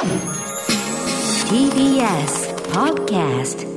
[0.00, 0.08] TBS
[2.72, 3.68] Podcast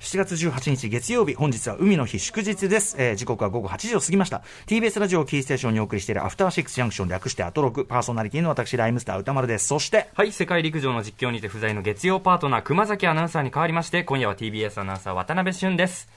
[0.00, 2.96] 7月18日月曜日、本日は海の日祝日です。
[2.98, 4.42] えー時刻は午後8時を過ぎました。
[4.66, 9.68] TBS ラジオをキーステーションにお送りしているアフターシックスジャンクション略してアトロク、パーソナリティの私、ライムスター宇多丸です。
[9.68, 16.08] そして、はい、世界陸上の実況にて不在の月曜パートナー、熊崎アナウンサーに代わりまして、今夜は TBS アナウンサー渡辺俊です。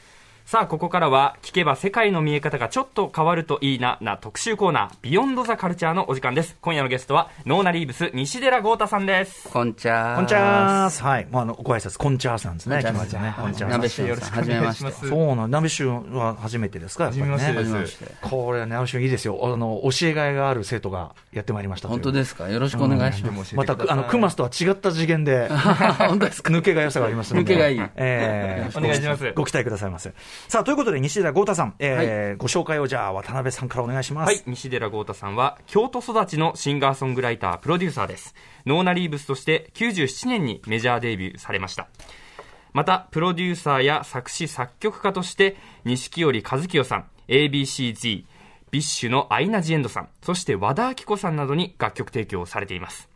[0.50, 6.57] さあ、ここからは、聞けば世界の見え方がちょっと変わるといいな、な特集コーナー、ビヨンドザカルチャーのお時間です。
[6.59, 9.48] 今夜のゲストは、ノーナリーブス、西寺郷太さんです。
[9.48, 10.16] こんちゃー。
[10.16, 11.04] こんちゃーす。
[11.04, 11.27] はい。
[11.30, 12.77] まあ、あの、ご挨拶、こんちゃーさんですね。
[12.84, 13.35] こんちゃーね。
[13.40, 14.91] こんちゃーさん鍋しさん、はじめまして。
[14.91, 17.38] そうなん、鍋シュは初めてですか、やっぱりね。
[17.38, 18.05] 初めまして。
[18.20, 19.40] これはね、鍋シュいいですよ。
[19.43, 22.49] あの、教えがいがある生徒がやってまいりました本当ですか？
[22.49, 23.55] よろしくお願いします。
[23.55, 26.52] また、あの、クマスとは違った次元で、本当ですか？
[26.52, 27.54] 抜けが良さがありますので。
[27.54, 30.12] 抜けがいいえー お願いしますご期待くださいませ。
[30.48, 34.27] さあ、ということで、西寺豪太さん、えーご紹介をじゃあ、渡辺さんからお願いします。
[34.27, 38.34] はい、西寺豪太さんは、京都育ちのシンガーソングライター、プロデューサーです。
[38.65, 41.87] ノーナリーブスとして97年にメジャーデビューされました。
[42.73, 48.24] また、プロデューサーや作詞作曲家として、錦織一清さん、 A.B.C-Z、
[48.71, 53.09] BiSH のアイナ・ジ・エンドさん、そして和田アキ子さんなどに楽曲提供をされています。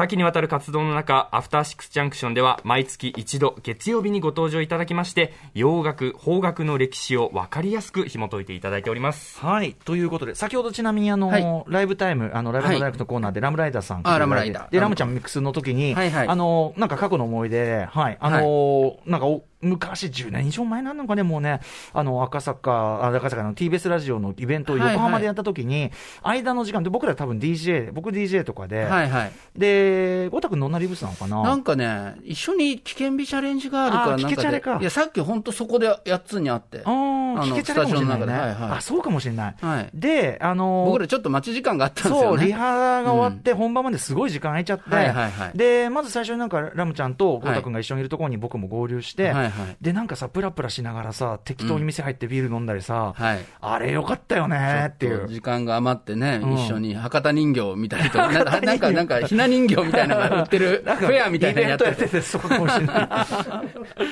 [0.00, 9.38] 多岐にわたる活動の中、アフターシックスジャンクションでは毎月一度月曜日にご登場いただきまして、洋楽、邦楽の歴史を分かりやすく紐解いていただいております。
[9.40, 9.74] はい。
[9.74, 14.00] ということで、先ほどちなみにあの、はいライブタイム、あの、ライブのダイレクトコーナーでラムライダーさん。
[14.04, 18.16] あラムライダーで、ラムちゃんミックスの時に、はいはいあの、なんか過去の思い出、はい。
[18.20, 21.60] あの、なんかお、昔10年以上前なのかね、もうね、
[21.92, 25.90] あの、赤坂、あ赤坂の TBS ラジオのイベントを横浜でやった時に、
[26.22, 29.32] 間の時間で僕ら多分 DJ、僕 DJ とかで、はいはい。
[29.56, 36.82] で、ゴタ君ノンナリブスなのかななんかね、一緒に危険日チャレンジがあるからなんかで危険チャレかいや、さっき本当そこでやっつにあって。
[36.84, 38.24] ああ、あの聞けちゃうかもしれないね。
[38.24, 39.54] スタジオの中ではいはいあ、そうかもしれない。
[39.60, 42.46] はいで、あの僕らちょっと待ち時間があったんですそう、よね。
[42.46, 49.49] リハが終わって、本番まですごい時間空いちゃって、はいはいはいで、まず最初になんか、ラムちゃんとゴータ君が一緒にいるところに僕も合流して、はいはい
[49.80, 53.38] で、なんかさ、プラプラしながらさ、適当に店入ってビール飲んだりさ、はい。
[53.60, 55.28] あれよかったよねっていう。
[55.28, 58.28] 時間が余ってね、うん一緒に博多人形みたいなとか、
[58.60, 63.26] なんか、なんか、ひな人形みたいなのが売ってる、 フェアみたいなのやってて、てて、そうかもしれな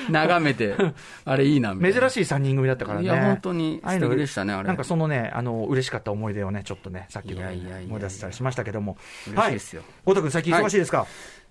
[0.07, 0.11] い。
[0.11, 0.75] 眺めて、
[1.25, 1.75] あれいいな。
[1.75, 3.05] 珍しい3人組だったからね。
[3.05, 4.67] いや、本当に素敵でしたね、あれ。
[4.67, 8.97] なんかそのね、あの、嬉しかった思い出をね、ちょっとね、さっきの思い出せたりしましたけども。
[9.27, 10.31] 嬉しいですよはい。
[10.31, 11.05] 最近忙しいですか、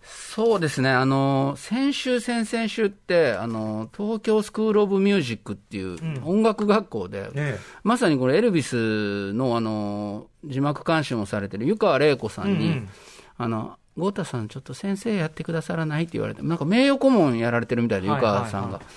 [0.08, 12.88] そうですね、あの、先週、先々週って、あの、東京スクールオブミュージックっていう音楽学校で、えまさにこれエルビスの、あの、字幕監修もされてる湯川玲子さんに、うんうん。
[13.36, 18.78] あの、豪太さん、ちょっと先生やってくださらないって言われて、なんか名誉顧問やられてるみたいで、湯はい川さんが。
[18.78, 18.91] はいは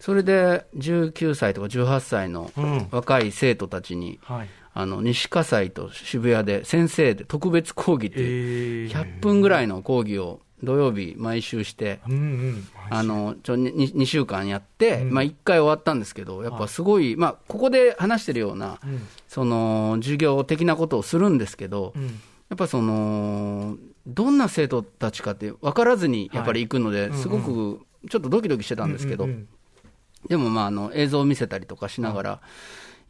[0.00, 2.88] それで、19歳とか18歳のうん。
[2.90, 4.48] 若い生徒たちに、はい。
[4.72, 12.68] あの、西葛西と渋谷で先生で特別講義っていう、え100分ぐらいの講義を土曜日毎週して、うんうん。
[12.90, 15.12] あの、ちょ、に 2, 週間やって、うん。
[15.12, 19.06] まあ1回終わったんですけど、やっぱすごい、まあここで話してるような、うん。
[19.28, 22.04] その、授業的なことをするんですけど、うん。
[22.04, 22.10] や
[22.54, 23.76] っぱその、
[24.06, 29.48] どんな生徒たちかって分からずにやっぱり行くので、うんすごくちょっとドキドキしてたんですけど、うんうん。
[30.28, 32.40] でもまああの映像を見せたりとかしながら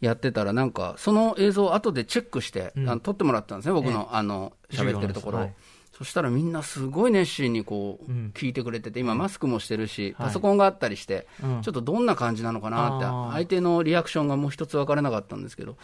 [0.00, 2.72] やってたら、なんかその映像を後でチェックして、
[3.02, 5.50] 撮ってもらったんですね、僕のあの喋ってるところを。
[5.98, 8.30] そしたらみんなすごい熱心にこううん。
[8.32, 10.26] 聞いてくれてて、今、マスクもしてるし、はい。
[10.28, 11.62] パソコンがあったりして、うん。
[11.62, 15.76] ちょっとどんな感じなのかなって相手のリアクションがもう一つ分からなかったんですけど、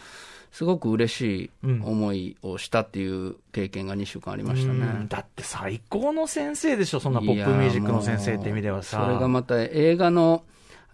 [0.53, 1.49] すごく嬉しい
[1.83, 4.85] 思いをしたっていう経験が2週間ありましたね。
[4.85, 5.07] うん。
[5.09, 9.03] だって最高の先生でしょ、そんなポップミュージックの先生って意味ではさ。
[9.05, 10.43] それがまた映画の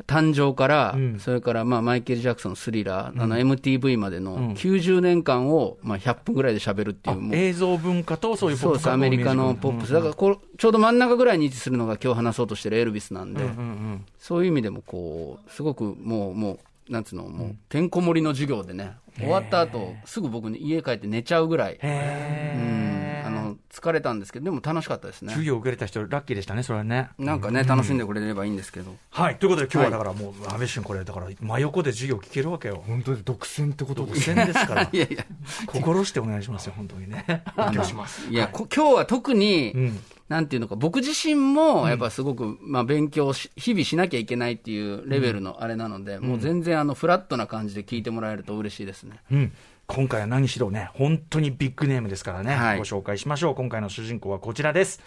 [0.07, 1.19] 誕生から、うん。
[1.19, 4.23] それからまあマイケル・ジャクソンのスリラー、あの MTV までうん。
[4.23, 7.35] の90年間をまあ100分ぐらいで喋るっていう、もう。
[7.35, 13.49] 映像文化とそういうポップそうです、アメリカのポップス、だからこうちょうど真ん中ぐらいに位置するのが今日話そうとしてるエルビスなんで、うん。
[13.49, 23.40] うんうんそういう意味でもこう、すごくもう、もう、なんつうの、もう、てんこ盛りの授業でね、終わった後、すぐ僕、家帰って寝ちゃうぐらい、へうん、あの、
[23.73, 25.45] 疲れたんですけど、でも楽しかったです授ね。
[25.45, 27.09] 業を受けれた人、ラッキーでしたね、それはね。
[27.17, 28.95] なんかね、楽しんでくれればいいんですけど。
[29.09, 32.83] はい、ということで、今日はだからもう、安倍晋これ、だから、真横で授業聞けるわけよ。
[32.85, 35.25] 本当に独占ってこと独占ですから い、やいや、
[35.65, 37.43] 心してお願いしますよ、本当にね。
[37.55, 38.29] 勉強します。
[38.29, 39.99] いや、こ今日は特に、うん
[40.31, 49.17] なんていうのか、僕自身も、やっぱすごく、まあ、勉強し、日々しなきゃいけないっていうレベルのあれなので、もう全然、あの、フラットな感じで聞いてもらえると嬉しいですね。
[49.29, 49.51] うん
[49.87, 52.77] 今回は何しろね、本当にビッグネームですからね、はい。
[52.77, 53.55] ご紹介しましょう。
[53.55, 55.01] 今回の主人公はこちらです。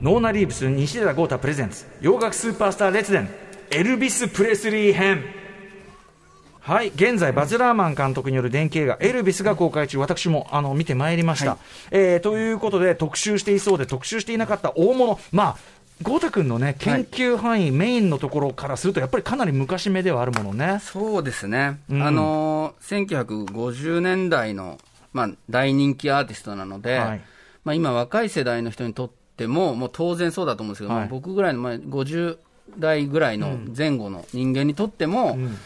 [0.00, 1.86] ノーナ・リーブス西寺豪太プレゼンツ。
[2.00, 3.28] 洋楽スーパースター列伝。
[3.70, 5.24] エルビス・プレスリー編。
[6.60, 11.56] はい、現在、バズ・ラーマン監督による電気映画、エルビスが公開中、私もあの見てまいりました、
[11.90, 15.56] えーということで、特集していそうで、特集していなかった大物、まあ、
[16.02, 20.78] 豪太君のね、研究範囲、メインのところからすると、やっぱりかなり昔目ではあるものね。
[20.80, 22.02] そうですね、うん。
[22.02, 24.78] あのー1950年代の、
[25.12, 27.20] まあ、大人気アーティストなので、はい。
[27.64, 31.00] まあ、今、若い世代の人にとっても、もう当然そうだと思うんですけど、はい。
[31.02, 32.38] まあ僕ぐらいの、まあ、50
[32.78, 35.56] 代ぐらいの前後の人間にとっても、うん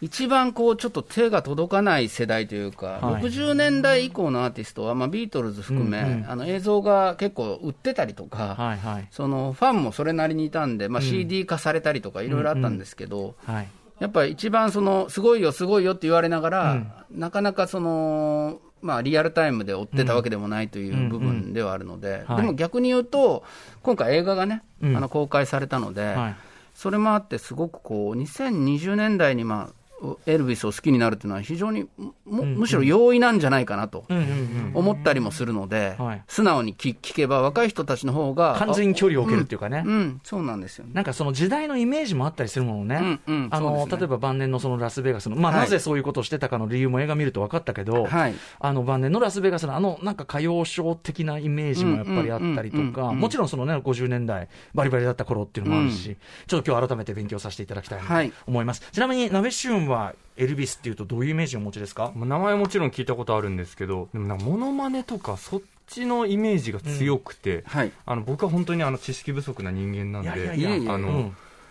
[0.00, 3.22] 一番こうちょっと手が届かない世代というか、はい。
[3.22, 6.30] 60年代以降のアーティストは、まあ、ビートルズ含め、うんうん。
[6.30, 9.08] あの映像が結構売ってたりとか、はいはい。
[9.10, 13.68] そのファンもそれなりにいたんで、まあ、CD 化されたりとか、いろいろあったんですけど、はい。
[13.98, 22.36] やっぱり一番その、すごいよ、すごいよって言われながら、なかなかその、まあ、リアルタイムで追ってたわけでもないという部分ではあるので、はい。
[22.36, 23.44] でも逆に言うと、
[23.82, 24.96] 今回、映画がね、うん。
[24.96, 26.36] あの公開されたので、はい。
[26.74, 29.85] それもあって、すごくこう、2020年代に、まあ、
[30.26, 31.88] エルビスを好きになるっていうのは、非常に
[32.26, 34.70] むむしろ容易なんじゃないかなとうんうんうん。
[34.74, 39.78] 思ったりもするので、はい素直に聞聞けば、若い人たちの方が、完全に距離を置けるっていうかね。
[39.78, 40.92] あうん、そうなんですよね。
[40.94, 56.16] なんかその時代のイメージもあったりするものね、うんうんあのね例えば晩年のそのラスベガスの、まあ、はいなぜそういうことをしてたかの理由も映画見ると分かったけど、はいあの晩年のラスベガスのあのなんか歌謡ショー的なイメージもやっぱりあったりとか、うんうんうんうんもちろんその、ね、50年代、バリバリだった頃っていうのもあるし、
[56.46, 58.82] ちょっと今日改めて勉強させていただきたいと思います。
[58.92, 62.12] ちなみに、ナベシュンはエルビスっていうと、どういうイメージをお持ちですか？
[62.14, 67.92] まあ名前はもちろん聞いたことあるんですけど、でもなモノマネとか、そっちのイメージが強くて、はい。
[68.04, 70.30] あの僕は本当にあの知識不足な人間なんで、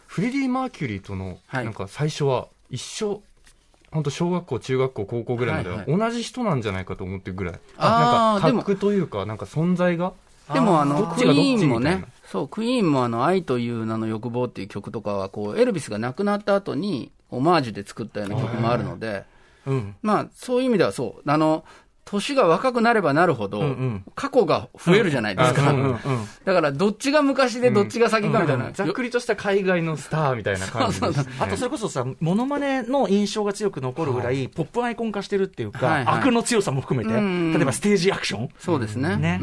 [0.08, 1.66] フレディ・マーキュリーとの、はい。
[1.66, 3.22] なんか最初は一緒、
[3.92, 10.14] 本当小学校、中学校、高校ぐらいまでははい同じ人なんじゃないかと思ってるぐらい、あーでもなんか格というか、なんか存在が、
[10.54, 19.24] でもあのクイどっちがどっちーンもねみたいな、そう、クイーンもあの愛という名の欲望っていう曲とかは、こうエルビスが亡くなった後に、オマージュで作ったような曲もあるので、
[19.66, 19.96] うん。
[20.02, 21.66] まあ、そういう意味ではそう、あの
[22.06, 23.64] 年が若くなればなるほど、
[24.14, 25.74] 過去が増えるじゃないですか、
[26.46, 38.50] だからどっちが昔でどっちが先かみたいな、ざっくりとした海外のスターみたいな感じです、ね、あとそれこそさ、モノマネの印象が強く残るぐらい、ポップアイコン化してるっていうか、悪の強さも含めて、うん例えばステージアクション。
[38.60, 39.16] そうですね。
[39.18, 39.40] ね。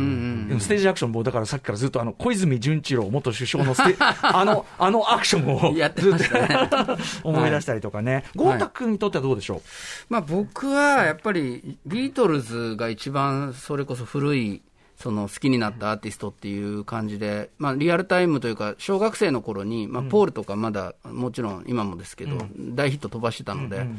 [0.60, 8.24] ステージアクションも、だからさっきからずっとあの小泉純一郎元首相のステ あの、あのアクションをやってました 思い出したりとかね。
[8.36, 9.62] 豪太君にとってはどうでしょう、
[10.08, 14.62] まあ、僕はやっぱりビートルズが一番それこそ古い
[14.96, 23.94] その好きになったアーティストっていう感じで、まあ、リアルタイムというか小学生の頃に、まあ、ポールとかまだもちろん今もですけど、大ヒット飛ばしてたので、ま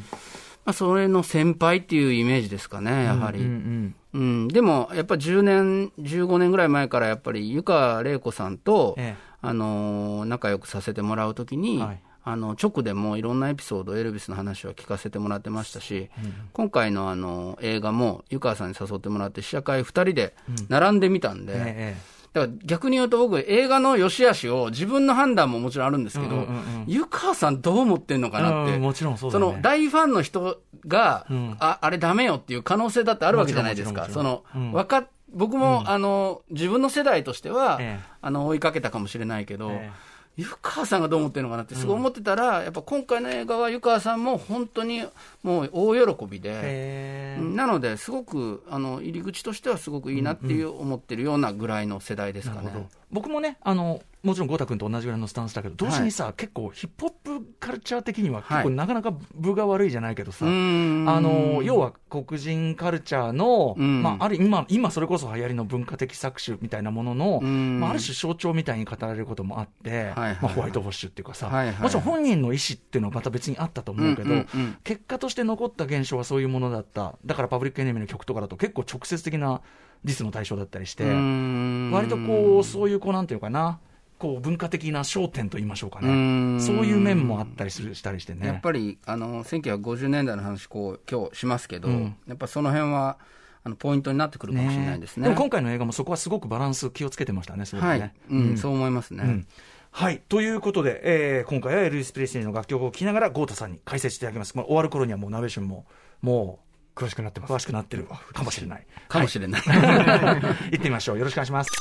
[0.68, 3.40] あ、それの先輩っていうイメージですかねやはり。
[3.40, 9.34] うんでも、やっぱ10年、15年ぐらい前から、やっぱり湯川玲子さんと、ええ。
[9.42, 16.10] あのー仲良くさせてもらうときに、はいあの直でもいろんなエピソード、エルビスの話は聞かせてもらってましたし、
[16.54, 20.36] 今回のあの映画も湯川さんに誘ってもらって、試写会2人で
[20.70, 21.98] 並んでみたんで、え
[22.34, 31.56] だから逆に言うと、僕、映画の良し悪しを自分の判断ももちろんあるんですけど、うんうんうん湯川さん、どう思ってんのかなって、うんもちろんその大ファンの人が、うん。
[31.60, 34.08] ああれダメよっていう可能性だってあるわけじゃないですか。
[34.10, 34.44] その
[34.74, 38.14] わか僕も、あの自分の世代としては、ええ。
[38.22, 39.92] あの追いかけたかもしれないけど、え
[40.36, 45.06] 湯川さんがどう思ってるのかなってすごい思ってたら、やっぱ今回の映画は湯川さんも本当に
[45.44, 47.44] もう大喜びで、えー。
[47.44, 52.88] なので、すごくあの入り口としてはすごくいいなっていう思ってるようなぐらいの世代ですかね。
[53.14, 61.10] 僕もね、あの、もちろん豪太君と同じぐらいのスタンスだけど、同時にさ、結構ヒップホップカルチャー的には結構はいなかなか分が悪いじゃないけどさ、うーん。
[61.10, 64.02] あの、要は黒人カルチャーの、うん。
[64.02, 67.82] まあ、ある今、今それこそ流行りの文化的搾取みたいなものの、うん。
[67.82, 71.82] まあ、ある種象徴みたいに語られることもあって、はいはいまあ、ホワイトウォッシュっていうかさ、はいはい。
[71.82, 74.78] もちろん本人の意思っていうのはまた別にあったと思うけど、うんうんうん。
[74.86, 77.16] 結果として残った現象はそういうものだった。
[77.26, 79.62] だからパブリックエネミーの曲とかだと結構直接的な
[80.04, 83.80] ディスの対象だったりして、割とこう、そういうこう、なんていうかな、
[84.20, 86.56] こう、文化的な焦点と言いましょうかね。
[86.56, 88.48] んそういう面もあったりする、したりしてね。
[88.48, 93.18] やっぱりあの1950年代の話こう今日しますけど、うんやっぱその辺は
[93.64, 95.30] あのポイントになってくるかもしれないですね。
[95.30, 99.24] も今回の映画もそこはすごくバランス気をつけてましたね、すごくはいね。、うんそう思いますね。
[99.26, 99.48] うん
[99.96, 100.24] はい。
[100.28, 104.58] ということで、えー今回はエルヴィス・プレスリーの楽曲を聴きながら、ゴータさんに解説していただきます。
[104.58, 105.86] まあ、終わる頃にはもう、ナベシュンも、
[106.24, 106.60] も
[106.96, 108.86] 詳しくなってう、ます詳しくなってるかもしれない。
[109.08, 109.62] かもしれない。
[109.64, 111.18] 行ってみましょう。
[111.18, 111.72] よろしくお願いします。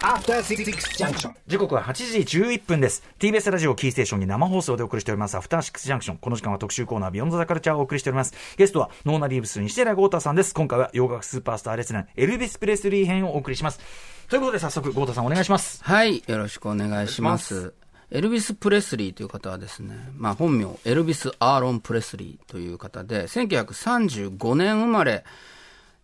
[0.00, 0.64] After Six
[0.98, 1.32] Junction.
[1.46, 3.02] 時刻は8時11分です。
[3.18, 6.18] TBS ラジオキーステーションに生放送でお送りしております、アフターシックスジャンクション。
[6.18, 8.34] この時間は特集コーナー、ビヨンドザカルチャーをお送りしております。
[8.56, 10.54] ゲストは、ノーナリーブス、西寺郷太さんです。
[10.54, 13.80] 今回は洋楽スーパースター列伝、エルヴィス・プレスリー編をお送りします。
[14.28, 15.82] ということで、早速、郷太さんお願いします。
[15.82, 17.72] はい、よろしくお願いします。
[18.10, 25.24] エルビス・プレスリーという方はですね、まあ本名、エルビス・アーロン・プレスリーという方で、1935年生まれ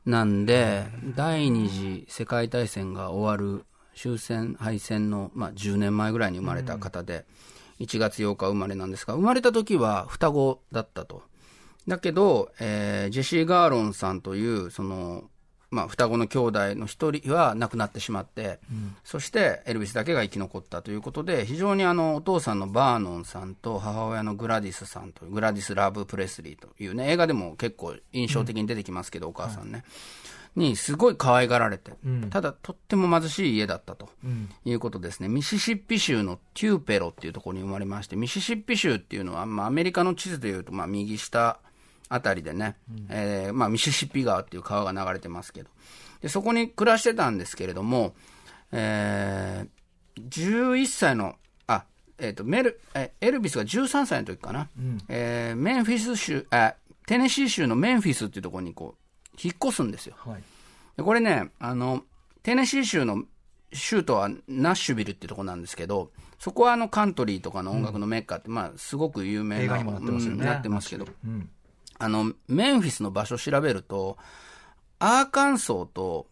[0.04, 7.24] なんで、第二次世界大戦が終わる終戦、敗戦の、まあ、10年前ぐらいに生まれた方で、
[7.78, 11.22] 1月8日生まれなんですが、生まれた時は双子だったと。
[11.86, 15.30] だけど、えージェシー・ガーロンさんという、その、
[15.72, 18.60] まあ、双子の兄弟の一人は亡くなってしまって、
[19.04, 29.82] そしてエルビスだけが生き残ったということで、非常にあの、お父さんのバーノンさんと母親のグラディスさんという、グラディス・ラブ・プレスリーというね、映画でも結構印象的に出てきますけど、お母さんね。
[30.54, 31.92] にすごい可愛がられて、
[32.28, 34.10] ただとっても貧しい家だったと
[34.66, 41.58] いうことですね、ミシシッピ州のテューペロっていうところに生まれまして、ミシシッピ州っていうのは、まあ、アメリカの地図でいうと、まあ、右下
[42.14, 42.76] あたりでね、
[43.08, 45.70] えーまあ、ミシシッピ川っていう川が流れてますけど、
[46.20, 48.14] でそこに暮らしてたんですけれども、
[48.70, 51.84] えー、11歳の、あ、
[52.18, 54.68] えっ、と、メル、えエルビスが13歳の時かな、
[55.08, 56.74] えーメンフィス州、あ、
[57.06, 60.14] テネシー州のメンフィスっていうところにこう、引っ越すんですよ。
[60.18, 60.42] はい。
[60.98, 62.02] でこれね、あの、
[62.42, 63.24] テネシー州の
[63.72, 70.38] 州都はナッシュビルっていうところなんですけど、そこはあのカントリーとかの音楽のメッカって、まあ、すごく有名な、映画にもなってますよね。
[70.40, 71.48] うんなってますけど、うん。
[71.98, 74.18] あの、メンフィスの場所を調べると、
[74.98, 76.26] アーカンソーと、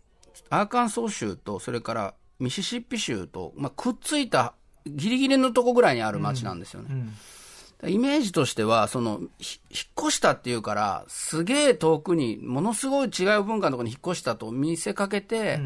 [0.49, 4.55] アーカンソー州と、それからミシシッピ州と、まあ、くっついた
[4.87, 6.89] ギリギリのとこぐらいにある町なんですよね。
[7.87, 15.61] イメージとしては、その、ひ引っ越したっていうから、すげえ遠くに、ものすごい違う文化のところに引っ越したと見せかけて、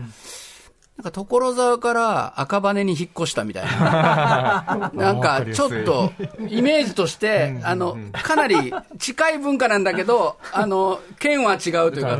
[0.96, 4.90] なんか所沢から赤羽に引っ越したみたいな。
[4.94, 6.12] なんかちょっと、
[6.48, 12.16] イメージとして、あの、かなり近い文化なんだけど、 あの、県は違うというか、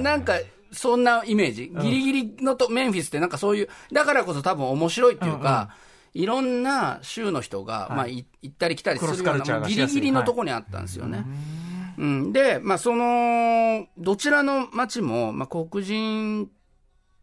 [0.00, 0.34] なんか、
[0.70, 1.72] そんなイメージ。
[1.80, 5.70] ギリギリのと、メンフィスってなんかそういう、だからこそ多分面白いっていうか、
[6.14, 11.24] いろんな州の人が、まあ、い行ったり来たりするような、ギリギリのとこにあったんですよね。
[11.98, 16.48] うん、で、まあ、その、どちらの町も、まあ、黒人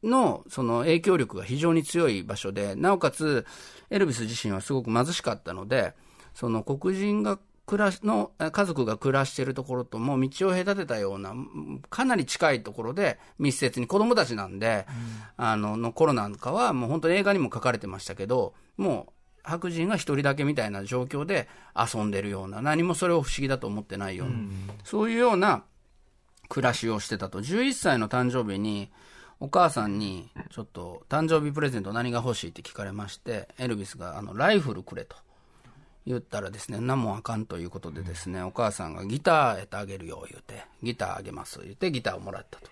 [0.06, 3.46] のその影響力が非常に強い場所で、なおかつ、
[3.90, 5.94] エルビス自身はすごく貧しかったので、
[6.34, 14.86] その黒人が暮らしの、え家族が暮らしているところとも道を隔てたような、うんかなり近いところで密接に子供たちなんで、
[15.38, 19.12] あの、の頃なんかはもう本当に映画にも書かれてましたけど、もう
[19.44, 24.36] 白人が一人だけみたいな状況で遊んでるような、何もそれを不思議だと思ってないような、
[24.84, 25.64] そういうような
[26.50, 27.40] 暮らしをしてたと。
[27.40, 28.92] 11歳の誕生日に、
[29.40, 35.18] お母さんに、ちょっと、誕生日プレゼント何が欲しいって聞かれまして、エルビスが、あの、ライフルくれと。
[36.06, 42.70] 言ったらですね、何もあかんということでですね、お母さんがギターやってあげるよ、言うて、ギターあげます、言ってギターをもらったと。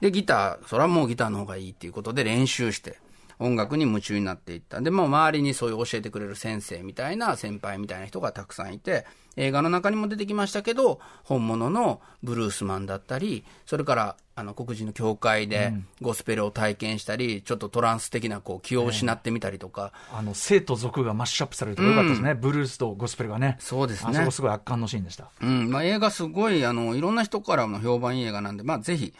[0.00, 3.00] で、ギター、それはもうギターの方がいいっていうことで練習して、
[3.40, 4.80] 音楽に夢中になっていった。
[4.80, 22.34] で、も周りにそういう教えてくれる先生みたいな、先輩みたいな人がたくさんいて、映画の中にも出てきましたけど、本物のブルースマンだったり、それから、あの、黒人の教会でゴスペルを体験したり、ちょっとトランス的な、こう、気を失ってみたりとか、あの、生と俗がマッシュアップされるとよかったですね。
[22.34, 23.56] ブルースとゴスペルがね。
[23.58, 25.30] そうですねあそこすごい圧巻のシーンでした。
[25.42, 29.12] うん、まあ、映画すごい、あの、いろんな人からの評判いい映画なんで、まあ、ぜひ、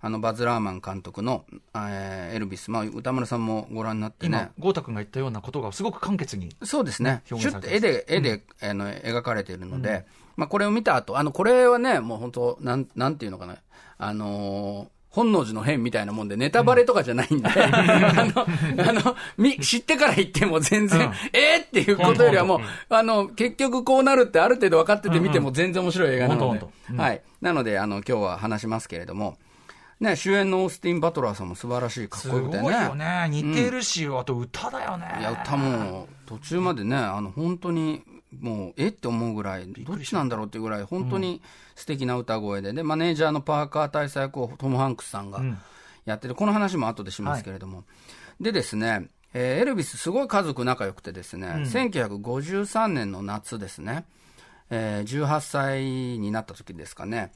[0.00, 6.48] あの、バズ・ラーマン監督の、えーエルビス、まあ、歌丸さんもご覧になって今ね、、豪太君が言ったようなことがすごく簡潔に。
[6.62, 7.20] そうですね。
[7.26, 13.58] シュッと絵で、絵で、あの、描かれているので、まあ、これを見た後、あの、これはね、もう本当なん、なんていうのかな、
[14.04, 18.46] あのー本能寺の変みたいなもんで、ネタバレとかじゃないんで、 あの、
[18.88, 21.64] あの、み、知ってから言っても全然、うんえー？
[21.64, 26.66] っていうことよりはもう、あの、結局こうなるってある程度分かってて見ても全然面白い映画なので
[26.96, 27.20] はい。
[27.42, 29.36] なので、あの、今日は話しますけれども、
[30.00, 32.62] ね、主演のオースティン・バトラーさんも素晴らしい、かっすこよくてね。
[32.62, 33.26] ごいよね。
[33.28, 35.14] 似てるし、あと歌だよね。
[35.20, 38.02] いや、歌も途中までね、あの、本当に、
[38.40, 38.88] もう、え？
[38.88, 41.42] って思うぐらい、どっちなんだろうっていうぐらい、本当に
[41.74, 45.60] 素敵な歌声で、で、マネージャーのパーカー大佐役をトム・ハンクスさんがん。
[46.04, 47.84] やってて、この話も後でしますけれども。
[48.40, 54.04] でですね、えーエルビスすごい家族仲良くてですね、1953年の夏ですね、
[54.70, 55.82] えー18歳
[56.18, 57.32] になった時ですかね、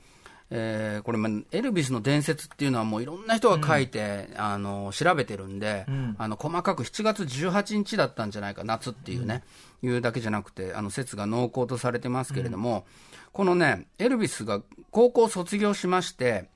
[0.50, 5.87] えーこれ、まあエルビスの伝説っていうのはもういろんな人が書いて、あの、調べてるんで、
[6.19, 9.43] あの、細かく7月18日だったんじゃないか、夏っていうね、
[9.83, 12.87] いうだけじゃなくて、あの、説が濃厚とされてますけれども、
[13.33, 16.49] このね、エルビスが高校を卒業しまして、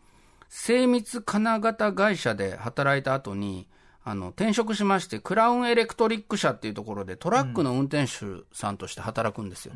[0.49, 3.69] 精密金型会社で働いた後に、
[4.03, 9.75] あの、転職しまして、クラウンエレクトリック社っていうところでトラックの運転手さんとして働くんですよ。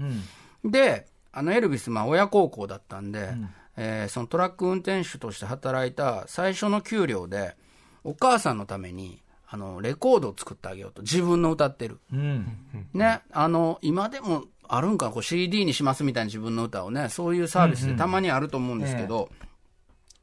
[0.64, 3.28] で、あの、エルビス、まあ、親孝行だったんで、
[3.76, 7.57] えーそのトラック運転手として働いた最初の給料で、
[8.04, 11.02] お母さんのために、ああの、レコードを作ってあげようと。
[11.02, 12.00] 自分の歌ってる。
[12.12, 12.47] うん。
[12.93, 19.31] ね、あの、今でもあるんかな、こう CD にしますみたいな自分の歌をね、そういうサービスでたまにあると思うんですけど、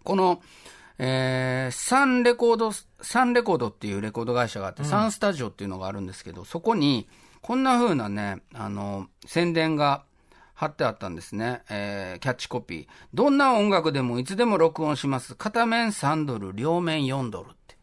[0.04, 0.42] この、
[0.98, 7.08] えーサンレコード、サンレコードっていうレコード会社があって、サンスタジオっていうのがあるんですけど、そこに、
[7.42, 10.04] こんな風なね、あの、宣伝が
[10.62, 11.64] 貼ってあったんですね。
[11.72, 12.88] えーキャッチコピー。
[13.16, 15.34] どんな音楽でもいつでも録音します。
[15.34, 17.76] 片面3ドル、両面4ドルって。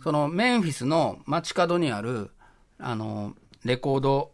[0.00, 2.30] そのメンフィスの街角にある、
[2.78, 3.34] あの、
[3.64, 4.30] レコード、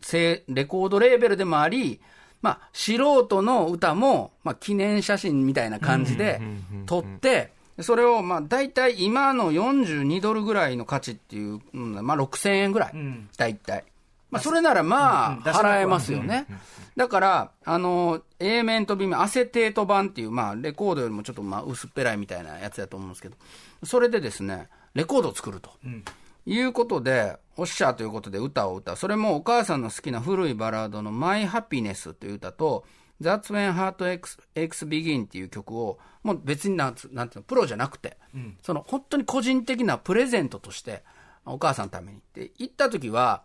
[0.00, 2.00] せレコードレーベルでもあり、
[2.42, 2.94] まあ、素
[3.26, 6.40] 人の歌も、まあ、記念写真みたいな感じで
[6.86, 12.92] 撮って、それを、まあ、大体今の42ドルぐらいの価値っていう、うんまあ、6000円ぐらい、
[13.36, 13.84] 大体。
[14.32, 16.46] まあ、それならまあ、払えますよね。
[16.96, 23.36] だから、あの、A 面と B 面、アセテート版っていう、まあ、レコードよりもちょっとまあ薄っぺらいみたいなやつだと思うんですけど、
[23.84, 25.70] それでですね、レコードを作ると。
[26.46, 28.96] いうことで、おっしゃーということで歌を歌う。
[28.96, 32.84] それもお母さんの好きな古いバラードの My Happiness という歌と、
[33.20, 34.20] That's When Heart
[34.54, 38.16] Aches Begin っていう曲を、もう別になんつなんていうの、プロじゃなくて、
[38.62, 41.04] その本当に個人的なプレゼントとして、
[41.44, 42.20] お母さんのために。
[42.34, 43.42] で、行った時は、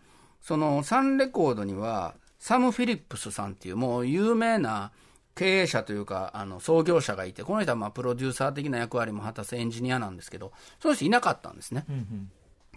[0.47, 4.91] そのサンレコードには、サム・フィリップスさんっていうもう有名な
[5.35, 11.85] 経営者というか、あの、創業者がいて、この人はまあプロデューサー的な役割も果たすエンジニアなんですけど、その人いなかったんですね。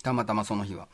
[0.03, 0.89] たまたまその日は。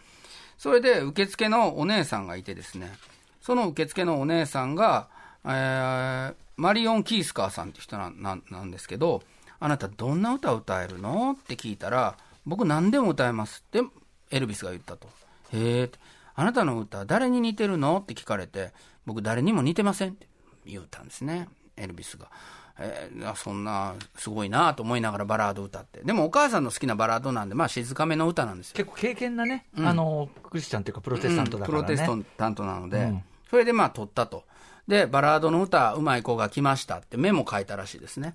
[0.58, 2.92] それで受付のお姉さんがいてですね、
[3.40, 5.08] その受付のお姉さんが、
[5.44, 9.22] えーマリオン・キースカーさんって人なんなんですけど、
[9.60, 11.32] あなたどんな歌歌えるの？
[11.32, 12.16] って聞いたら、
[12.46, 13.82] 僕何でも歌えますって
[14.30, 15.06] エルビスが言ったと。
[15.52, 15.90] へえ
[16.36, 17.98] あなたの歌誰に似てるの？
[17.98, 18.72] って聞かれて、
[19.06, 20.28] 僕誰にも似てませんって
[20.66, 22.30] 言ったんですね、エルビスが。
[22.78, 26.02] えーあそんな、すごいなと思いながらバラード歌って。
[26.04, 28.76] でもお母さんの好きなバラードなんで、まあ静かめの歌なんですよ。
[28.76, 31.80] 結構経験なね、あの、クリスチャンというかプロテスタントだからね。
[31.80, 34.44] うんプロテスタントなので、うんそれでまあ撮ったと。
[34.86, 38.34] で、バラードの歌、うまい子が来ましたってメモ書いたらしいですね。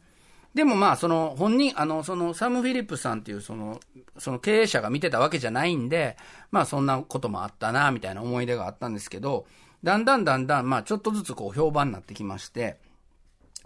[0.54, 3.80] でもまあ、その本人、あの、そのサム・フィリップさんっていうその、
[4.18, 6.18] その経営者が見てたわけじゃないんで、
[6.52, 9.46] まあそんなこともあったな、みたいな思い出があったんですけど、
[9.84, 12.78] だんだんだんだん、まあちょっとずつこう評判になってきまして、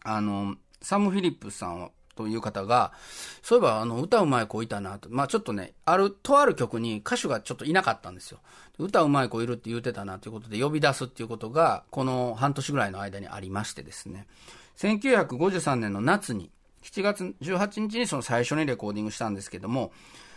[0.03, 2.93] あの、サム・フィリップさんという方が、
[3.41, 5.09] そういえば、あの、歌うまい子いたなと。
[5.09, 8.39] まあちょっとね、ある、とある曲に歌手がちょっといなかったんですよ。
[8.77, 14.27] 歌うまい子いるって言ってたなということで呼び出すっていうことが、この半年ぐらいの間にありましてですね。
[14.77, 16.51] 1953年の夏に、
[16.85, 19.91] 7月18日にその最初にレコーディングしたんですけども、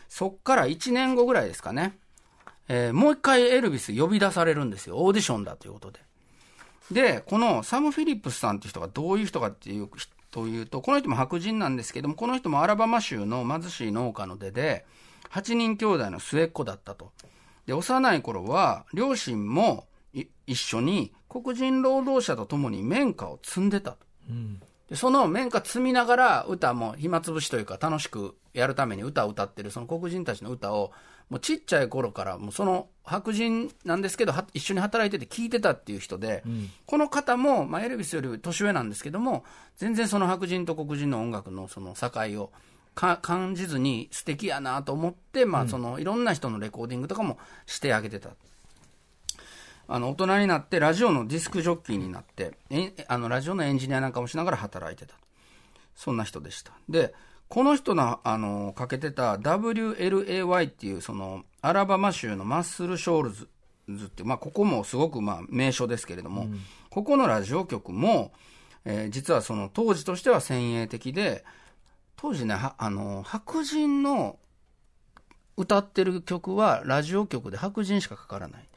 [0.08, 1.98] そっから1年後ぐらいですかね。
[2.68, 4.96] えーもう一回エルビス呼び出されるんですよ。
[4.98, 6.00] オーディションだということで。
[6.90, 9.88] で、このサム・フィリップスさんっていう人がどういう人かっていう
[10.30, 14.86] というと、この人も白人なんですけども、この人もアラバマ州の貧しい農家の出で、
[15.30, 17.12] 8人兄弟の末っ子だったと。
[17.66, 19.86] で、幼い頃は、両親も
[20.46, 23.98] 一緒に黒人労働者と共に綿花を積んでたと。
[24.88, 30.92] でその綿花積みながら歌も暇つぶしというか楽しくやるために歌を歌ってるその黒人たちの歌を
[31.28, 36.42] もうちっちゃい頃からもうその白人なんですけどは一緒に働いてて聞いてたっていう人で、
[36.86, 39.44] この方も、まあ、エルビスより年上なんですけども
[39.76, 42.10] 全然その白人と黒人の音楽のその境
[42.42, 42.50] を
[42.94, 48.30] か感じずに素敵やなと思って、まあ、そのいろんな人のレコーディングとかもしてあげてた。
[49.90, 55.14] あの、大人になって、ラジオのディスクジョッキーになって、えあの、ラジオのエンジニアなんかもしながら働いてた。
[55.96, 56.72] そんな人でした。
[56.90, 57.14] で、
[57.48, 63.48] この人の、あの、かけてた WLAY っていう、その、アラバマ州のマッスル・ショールズ
[64.06, 66.48] って、まあ、ここもすごく、まあ、名所ですけれども、
[66.90, 68.32] ここのラジオ局も、
[68.84, 71.44] えー実はその、当時としては先鋭的で、
[72.16, 74.38] 当時ね、はあの、白人の
[75.56, 78.68] 歌ってる曲は、ラジオ局で白人しかかからない。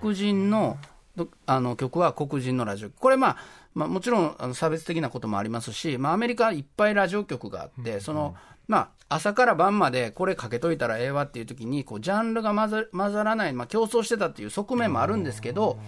[0.00, 0.78] 黒人の
[1.16, 2.98] どあの曲は黒人のラジオ局。
[2.98, 3.36] これ、まあ、
[3.74, 8.34] まあ、もちろんあの差別的なこともありますし、まあ、アメリカはいっぱいラジオ局があって、その、
[8.66, 15.78] まあ、朝から晩までこれかけといたらええわっていう時に、こう、ジャンルが混ざ混ざらない、まあ、競争してたっていう側面もあるんですけど、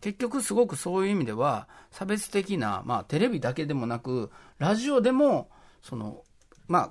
[0.00, 5.50] 結局すごくそういう意味では、差別的な、まあ、テレビだけでもなく、ラジオでも、
[5.82, 6.22] その、
[6.68, 6.90] まあ、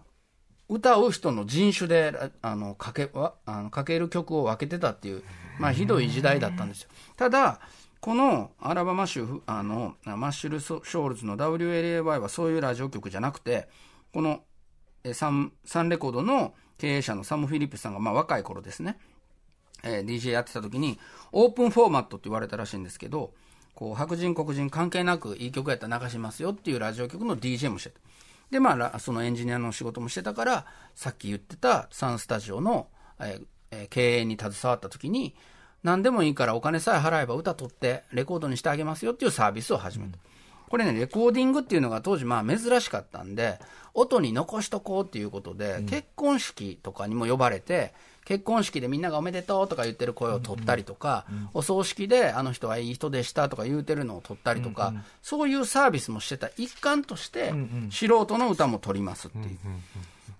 [0.67, 5.23] 歌う人の人種で、ああの、かけ、わあのかける曲を分けてたっていう、
[5.59, 6.89] まあ、ひどい時代だったんですよ。
[7.15, 7.59] ただ、
[7.99, 13.67] このアラバマ州、あの、マッシュル・ショールズの WLAY はそういうラジオ局じゃなくて、
[14.13, 14.43] この、
[15.13, 18.97] サン、サンレコードの経営者のサム・フィリップスさんが、まあ、若い頃ですね、
[19.83, 20.99] えー DJ やってた時に、
[21.31, 23.33] オープンフォーマットって言われたらしいんですけど、
[23.73, 27.99] こう、白人黒人関係なくいい曲やったら流しますよっていうラジオ局の DJ もしてた。
[28.51, 32.87] で、まあ、そのエンジニアの仕事もしてたから、さっき言ってたサンスタジオの
[33.19, 35.35] えーえー経営に携わった時に、
[35.83, 40.17] 何でもいいからお金さえ払えば歌取ってレコードにしてあげますよっていうサービスを始めた。
[40.67, 43.59] これね、レコーディングっていうのが当時まあ珍しかったんで、
[43.93, 47.93] 音に残しとこうっていうことで、結婚式とかにも呼ばれて、
[48.25, 57.53] 結婚式でみんながおめでとうとか言ってる声を取ったりとか、お葬式であの人はいい人でしたとか言うてるのを取ったりとか、そういうサービスもしてた一環として、
[57.91, 59.59] 素人の歌も取りますっていう。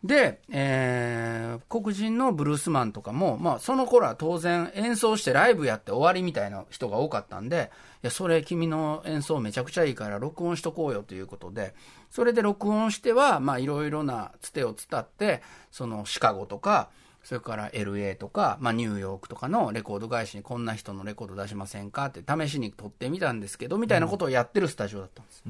[0.06, 1.36] で、えー
[1.70, 7.72] 黒人のブルースマンとかも、まあ、その頃は当然演奏してライブやって終わりみたいな人が多かったんで、
[8.04, 11.74] いや、それ君の演奏めちゃくちゃいいから録音しとこうよということで、
[12.12, 15.42] それで録音しては、まあ、いろいろなつてを伝って、
[15.72, 16.90] そのシカゴとか、
[17.24, 25.44] それから LA とか、まあ、ニューヨークとかのレコード会社にこんな人のレコード出しませんかって試しに撮ってみたんですけど、みたいなことをやってるスタジオだったんです。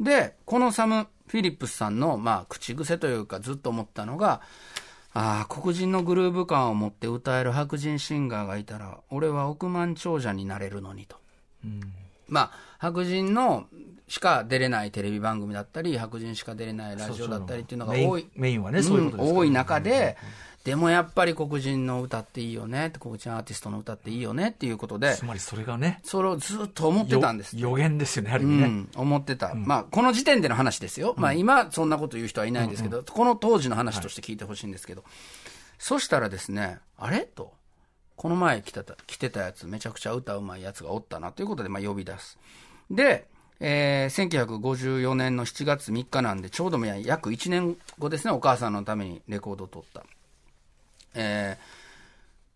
[0.00, 4.40] で、このサム・フィリップスさんの、まあ、口癖というかずっと思ったのが、
[5.12, 11.16] ああ、黒人のグルーヴ感を持って歌える白人シンガーがいたら、俺は億万長者になれるのにと。
[12.28, 13.66] まあ、白人の
[14.08, 18.28] しか出れないテレビ番組だったり、白人しか出れないラジオだったりっていうのが多い。
[18.34, 20.16] メインはねそういうことですからん多い中で、
[20.64, 27.56] でもやっぱり黒人の歌っていいよねって、黒人アーティストの歌っていいよねっていうことでつ、まりそれがね、それをずっと思ってたんです。
[27.56, 28.64] 予言ですよね、ある意味ね。
[28.64, 35.02] うん、思ってた、まあ、この時点での話ですよ、まあ、今、そんなこと言う人はいないんですけど、この当時の話として聞いてほしいんですけど、
[35.78, 37.20] そしたらですね、あれ？
[37.20, 37.54] と、
[38.16, 42.38] この前来てた来てたやつ、めちゃくちゃ歌うまいやつがおったなということで、まあ、呼び出す。
[42.90, 43.26] で、
[43.60, 50.04] えー1954年の7月3日なんで、ちょうど約1年後ですね、お母さんのためにレコードを取った。
[51.14, 51.80] えー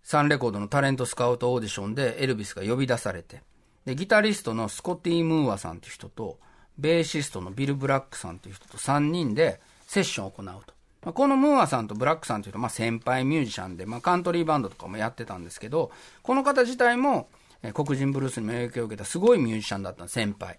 [0.04, 3.40] サンレコードのタレントスカウトオーディションでエルビスが呼び出されて、
[3.86, 6.38] で、ギタリストのスコティ・ムーアさんという人と、
[6.78, 10.74] ベーシストのビル・ブラックさんという人と3人でセッションを行うと。
[11.02, 15.90] まあこのムーアさんとブラックさんというと、まあ、先輩ミュージシャンで、まあ、カントリーバンドとかもやってたんですけど、
[16.22, 17.28] この方自体も、
[17.62, 20.58] えー黒人ブルースにも影響を受けたすごいミュージシャンだった先輩。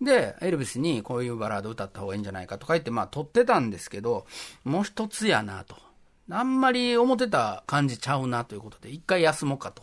[0.00, 4.26] で、エルビスにこういうバラード歌った方がいいんじゃないかとか言って、まあ、撮ってたんですけど、
[4.62, 5.76] もう一つやなと。
[6.30, 9.82] あんまり思ってた感じちゃうなということで、一回休もうかと。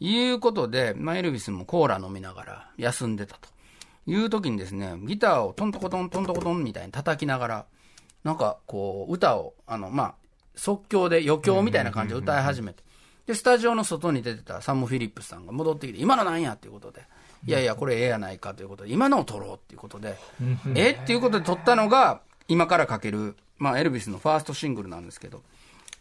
[0.00, 3.48] いうことで、まあ、エルビスもコーラ飲みながら休んでたと。
[4.06, 7.66] いう時にですね、ギターをトントコトントントコトンみたいに叩きながら、
[8.24, 10.14] なんかこう、歌を、あの、まあ、
[10.56, 12.82] 即興で余興みたいな感じで歌い始めて。
[13.26, 17.02] で、スタジオの外に出てたサム・フィリップスさんが戻ってきて、今のなんやっていうことで、
[17.46, 20.16] いやいや、これええやないかということで、今のを撮ろうっていうことで、
[20.74, 25.42] えっていうことで撮ったのが、今からかける、まあ、エルビスのファーストシングルなんですけど、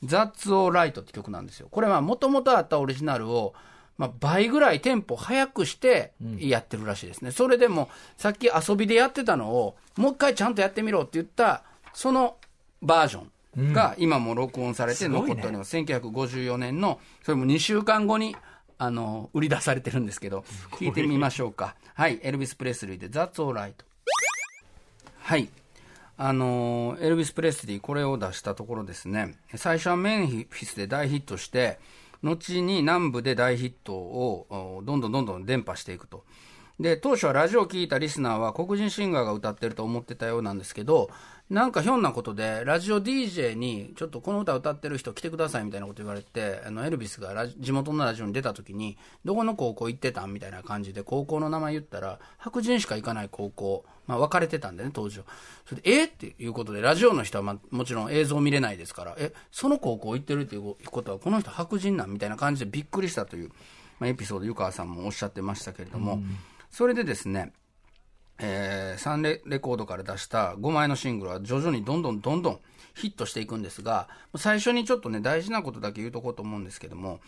[0.04, 1.68] That's Alright って曲なんですよ。
[1.70, 3.54] これはもともとあったオリジナルを、
[3.98, 7.32] まあ、倍ぐらいテンポ速くしてやってるらしいですね。
[7.32, 12.38] それでも、さっき遊びでやってたのを、もう一回ちゃんとやってみろって言った、その
[12.82, 13.22] バージョ
[13.60, 15.76] ンが今も録音されて残っております。
[15.76, 18.36] 1954年の、それも2週間後に、
[18.78, 21.76] あの、売り出されてるんですけど、聞いてみましょうか。
[21.96, 23.74] はい、エルビス・プレスリーで That's Alright。
[25.22, 25.50] はい。
[26.20, 31.80] あのエルビス・プレスリー、これを出したところですね、最初はメンフィスで大ヒットして、
[32.24, 36.26] 後に南部で大ヒットをどんどんどんどん伝播していくと。
[36.80, 41.10] で、当初はラジオを聞いたリスナーは黒人シンガーが歌ってると思ってたようなんですけど、
[41.50, 55.26] なんかひょんなことで、ラジオ DJ に、ちょっとこの歌歌ってる人来てくださいみたいなこと言われて、あの、エルビスが地元のラジオに出た時に、どこの高校行ってたんみたいな感じで、高校の名前言ったら、白人しか行かない高校、まあ、分かれてたんでね、当時は。
[55.66, 56.04] それで、え？
[56.04, 62.12] っていうことで、ラジオの人は、まあ、もちろん映像見れないですから、え、その高校行ってるっていうことは、この人白人なん？
[62.12, 63.50] みたいな感じでびっくりしたという、
[64.00, 66.22] まあ、エピソード、湯川さんもおっしゃってましたけれども、
[66.70, 67.54] それでですね、
[68.40, 72.60] えー、サンレレコードから出した5枚のシングルは徐々にどんどんどんどん
[72.94, 77.20] ヒットしていくんですが、最初にちょっとね、大事なことだけ言うとこうと思うんですけども、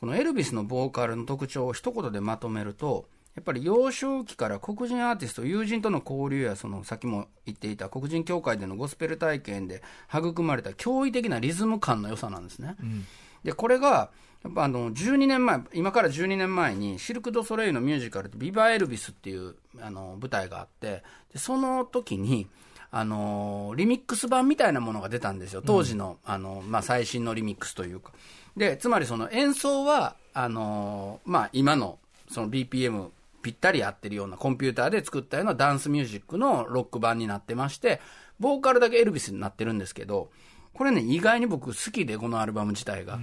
[0.00, 9.82] このエルビスのボーカルの特徴を一言でまとめると、やっぱり幼少期から黒人アーティスト、友人との交流や、その、さっきも言っていた黒人協会でのゴスペル体験で
[10.12, 12.74] 育まれた驚異的なリズム感の良さなんですね。
[13.44, 14.10] で、これが、
[14.44, 22.46] やっぱあの、12年前、今から12年前に、シルク・ド・ソレイユのミュージカルで、ビバ・エルビスっていう、あの、舞台があって、でその時に、
[22.90, 25.62] あの、リミックス版みたいなものが出たんですよ。
[25.64, 28.12] 当時の、あの、まあ、最新のリミックスというか。
[28.56, 31.98] で、つまりその演奏は、あの、まあ、今の、
[32.30, 33.10] その BPM
[33.42, 38.00] ぴったり合ってるようなコンピューターで作ったようなダンスミュージックのロック版になってまして、
[38.40, 40.30] ボーカルだけエルビスになってるんですけど、
[40.72, 43.18] これね、意外に僕好きで、このアルバム自体が。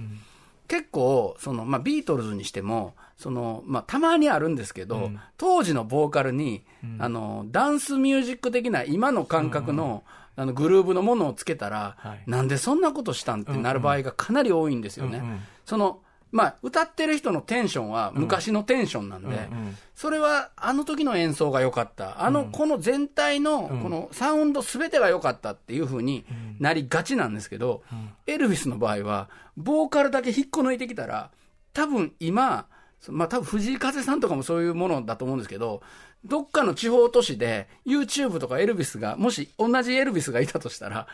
[0.68, 6.64] 結構、その、まあ、ビートルズにしても、その、まあ、たまにあるんですけど、当時のボーカルに、
[6.98, 10.04] あの、ダンスミュージック的な今の感覚の、
[10.38, 12.22] あのグルーブのものをつけたら、はい。
[12.26, 15.18] なんでそんなことしたんってなる場合がかなり多いんですよね。
[15.18, 15.40] うんうん。
[15.64, 16.00] その
[16.36, 19.76] まあ、歌ってる人のテンションは昔のテンションなんで、うんうん。
[19.94, 26.26] それはあの時の演奏が良かった、あの、この全体のこのサウンドすべてが良かったっていう風に
[26.60, 27.82] なりがちなんですけど、
[28.26, 31.30] エルヴィスの場合は、ボーカルだけ引っこ抜いてきたら、
[31.72, 32.66] 多分今、
[33.00, 35.80] そまあ多分藤井風さんとかもそういうものだと思うんですけど、
[36.26, 41.06] どっかの地方都市で YouTube とかエルヴィスが、もし同じエルヴィスがいたとしたら、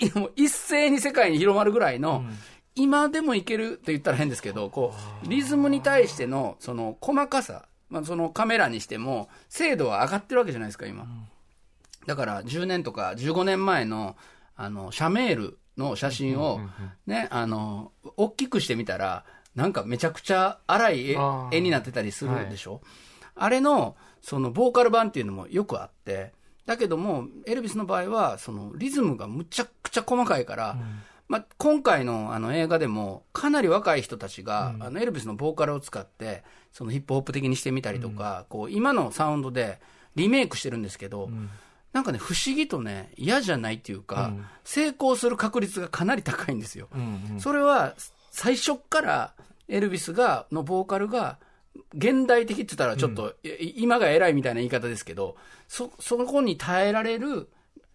[0.00, 2.24] いもう一斉に世界に広まるぐらいの、
[2.76, 11.06] 今でもいけるって言ったら変ですけど、こう、リズムに対しての、その、細かさ、まあ、そのカメラにしても、精度は上がってるわけじゃないですか、今。
[12.06, 14.16] だから、10年とか15年前の、
[14.56, 16.60] あの、シャメールの写真を、
[17.06, 21.16] ね、あの、大きくしてみたら、なんかめちゃくちゃ荒い
[21.50, 22.82] 絵になってたりするでしょ、
[23.34, 26.32] あれの、その、ボーカル版っていうのもよくあって、
[26.66, 30.76] だけども、エルビスの場合は、その、リズムがむちゃくちゃ細かいから、
[31.28, 39.80] まあ、今回のあの映画でも、かなり若い人たちが、あのエルビスのボーカルを使って、そのヒップホップ的にしてみたりとか、こう今のサウンドで
[40.14, 41.28] リメイクしてるんですけど、
[41.92, 44.32] なんかね、不思議とね、嫌じゃないっていうか、
[44.64, 46.88] 成功する確率がかなり高いんですよ。
[47.38, 47.94] それは、
[48.30, 49.32] 最初っから
[49.68, 51.38] エルビスが、のボーカルが、
[51.94, 55.36] 現代的って言ったらちょっと、い今が偉いみたいな言い方ですけど、
[55.68, 57.48] そ、そこに耐えられる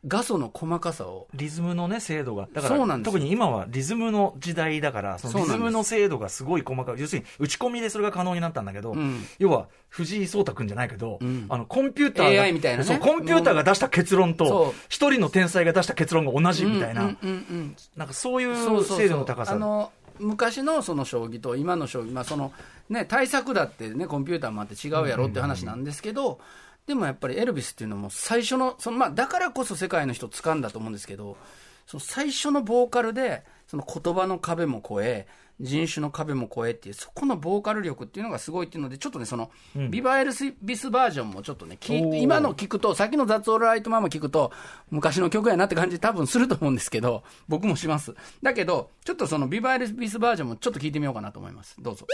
[0.07, 2.47] 画素の細かさを、リズムのね、精度が。
[2.51, 6.99] だから、特に今はリズムの時代だから、そのリズムの精度がすごい細かい。
[6.99, 9.23] 要するに、打ち込みでそれが可能になったんだけど、ん。
[9.37, 11.45] 要は、藤井聡太くんじゃないけど、ん。
[11.49, 12.83] あの、コンピューターが、AI みたいなね。
[12.83, 18.97] そう、コンピューターが出した結論と、一人の天才が出した結論が同じみたいな、うんうんうんなんかそういそううそうそう。
[18.97, 19.89] 精度の高さ。
[20.19, 22.51] 昔のその将棋と今の将棋、まあその
[22.89, 26.39] ね、対策だって、ね、コンピューターもあって違うやろって話なんですけど、
[26.87, 31.37] でもやっぱりエルビスっていうのも最初のその、まあ、だからこそ世界の人掴んだと思うんですけど、
[31.85, 35.27] その最初のボーカルで、その言葉の壁も越え、
[35.62, 39.49] 人種の壁も越えっていう、そこのボーカル力っていうのがすごいっていうので、ちょっとね、その、
[39.89, 44.51] ビバエルビスバージョンもちょっとね、今の聞くと、さっきの雑オールライトママ聞くと、
[44.89, 48.13] 昔の曲やなって感じ多分すると思うんですけど、僕もします。
[48.43, 51.77] だけど、ちょっとそのビバエルビスバージョンもちょっと聞いてみようかなと思います。
[51.79, 52.05] どうぞ。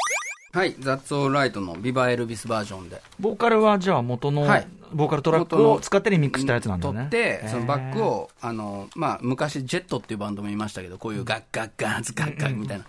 [0.53, 3.01] はい、雑オールライトのビバエルビスバージョンで。
[3.19, 6.99] ボーカルはじゃあ元の、はいボーカルトラックを使ってリミックスしたやつなんだね。
[7.01, 8.07] 撮って、そのバックを。
[8.07, 12.85] を、あの、まあ、昔、ジェットっていうバンドもいましたけど、こういうガッガッガーズガッガッみたいな。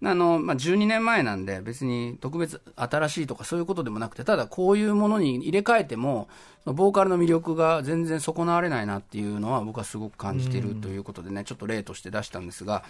[0.00, 6.28] あの、まあ、12年前なんで、別に特別新しいとかそういうことでもなくて、ただこういうものに入れ替えても、
[6.64, 12.84] ボーカルの魅力が全然損なわれないなっていうのは僕はすごく感じているということでね、ちょっと例として出したんですが、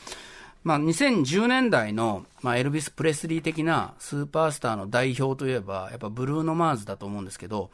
[0.64, 7.70] まあ、2010年代の、まあ、エルビス・プレスリー的なスーパースターの代表といえば、やっぱブルーノ・マーズだと思うんですけど、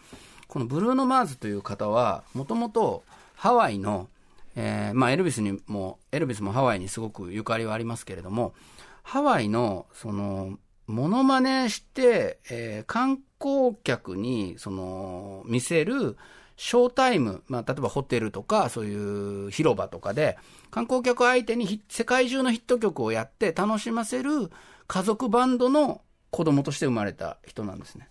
[0.46, 3.02] このブルーノ・マーズという方は、もともと
[3.34, 4.08] ハワイの、
[4.56, 8.54] えーまあ、エルビスにも、エルビスもハワイにすごくゆかりはありますけれども、
[9.02, 16.16] ハワイの、その、モノマネして、えー観光客に、その、見せる、
[16.56, 20.38] ショータイム、まあ、例えばホテルとか、そういう広場とかで、
[20.70, 24.50] 観光客相手にヒ世界中のヒット曲をやって楽しませる
[24.86, 28.08] 家族バンドの子供として生まれた人なんですね。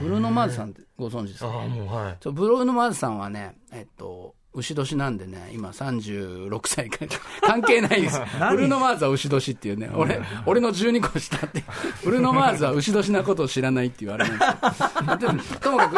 [0.00, 2.32] ブルーノ・マーズさんってご存知ですかああ、もうはい。
[2.32, 7.06] ブルーノ・マーズさんはね、えっと、牛年なんでね、今36歳か、
[7.42, 8.18] 関係ないです。
[8.50, 11.62] ブルーノ・マーズは牛年っていうね、俺、俺の12個下って、
[12.02, 15.60] ブルーノ・マーズは牛年なことを知らないっていうあれなんですよ。
[15.60, 15.96] ともかく、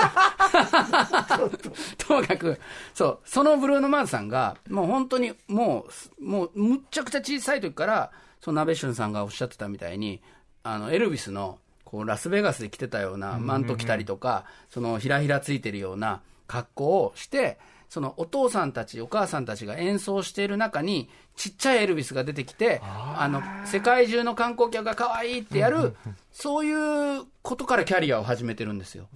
[1.97, 2.61] ともかく、
[2.93, 5.87] そう、そのブルーノ・マーズさんが、もう本当にも
[6.19, 8.11] う、もう、むっちゃくちゃ小さい時から、
[8.41, 10.21] そのナベシュンさんがおっしゃってたみたいに、
[10.65, 17.59] あの、エルビスの、こう、ラスベガスで着てたようなマント着たりとか、その、ひらひらついてるような格好をして、
[17.90, 25.96] そのお父さんたち、お母さんたちが演奏している中に、ちっちゃいエルビスが出てきて、あの、世界中の観光客が可愛いってやる、
[26.31, 29.09] そういうことからキャリアを始めてるんですよ。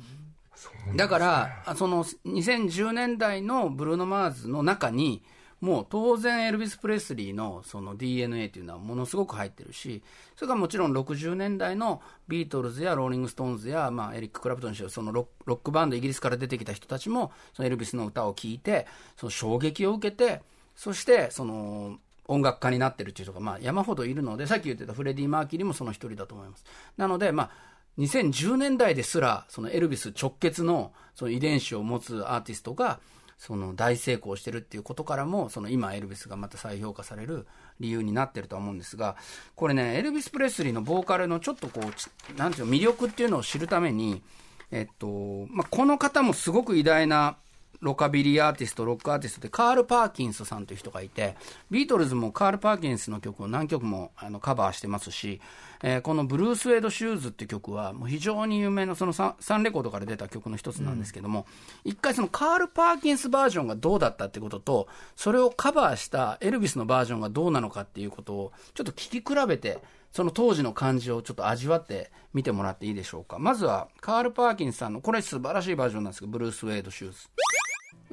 [0.97, 5.23] だから、あその2010年代のブルーノ・マーズの中に、
[5.65, 10.03] もう当然エルビス・プレスリーのその DNA というのはものすごく入ってるし、
[10.37, 20.43] それからもちろん60年代のビートルズやローリング・ストーンズや、まあ、エリック・クラプトンにしろ、そのロックバンド、イギリスから出てきた人たちも、そのエルビスの歌を聴いて、その衝撃を受けて、
[20.77, 26.65] そして、その、音楽家になってるっていう人が、まあ、山ほどいるので、さっき言ってたフレディ・マーキュリーもその一人だと思います。
[26.99, 27.51] なので、まあ、
[27.99, 33.01] 2010年代ですら、そのエルビス直結のその遺伝子を持つアーティストが、
[33.47, 37.47] その大成功してるっていうことからも、その今エルビスがまた再評価される
[37.79, 39.17] 理由になってるとは思うんですが、
[39.55, 44.23] これね、エルビス・プレスリーのボーカルのちょっとこう、ちなんていうの、魅力っていうのを知るために、
[44.71, 47.37] えっと、まあ、この方もすごく偉大な
[47.81, 51.37] ロカビリーアーティスト、ロックアーティストで、カール・パーキンスさんという人がいて、
[51.71, 55.43] ビートルズもカール・パーキンスの曲を何曲もあのカバーしてますし、
[55.87, 61.47] えーこのブルース・ウェイド・シューズって曲は、もう非常に有名な、そのササンレコードから出た曲の一つなんですけども、
[61.85, 69.79] 一回そのカール・パーキンスバージョンがどうだったってことと、それをカバーしたエルビスのバージョンがどうなのかっていうことを、ちょっと聞き比べて、
[70.11, 73.39] その当時の感じをちょっと味わってみてもらっていいでしょうか。
[73.39, 77.19] まずは、カール・パーキンスさんの、これ素晴らしいバージョンなんですけど、ブルース・ウェイド・シューズ。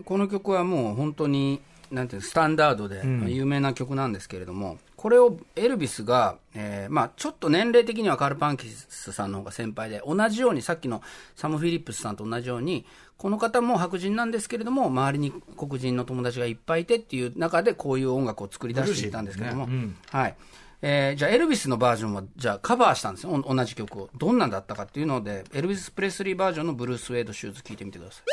[0.03, 11.01] この曲はもう本当に、なんていうのスタンダードで、まあ有名な曲なんですけれども、これをエルビスが、えーまあ、ちょっと年齢的にはカール・パンキスさんの方が先輩で、同じようにさっきの
[11.35, 12.85] サム・フィリップスさんと同じように、
[13.17, 19.67] この方も白人なんですけれども、周りに黒人の友達がいっぱいいてっていう中で、こういう音楽を作り出していたんですけれども、
[20.11, 20.35] はい。
[20.83, 23.31] えーじゃあ、エルビスのバージョンは、じゃあ、カバーしたんですよ。
[23.31, 24.09] お同じ曲を。
[24.17, 28.23] どんなんだったかっていうので、エルビス・プレスリーバージョンのブルース・ウェイド・シューズ聞いてみてください。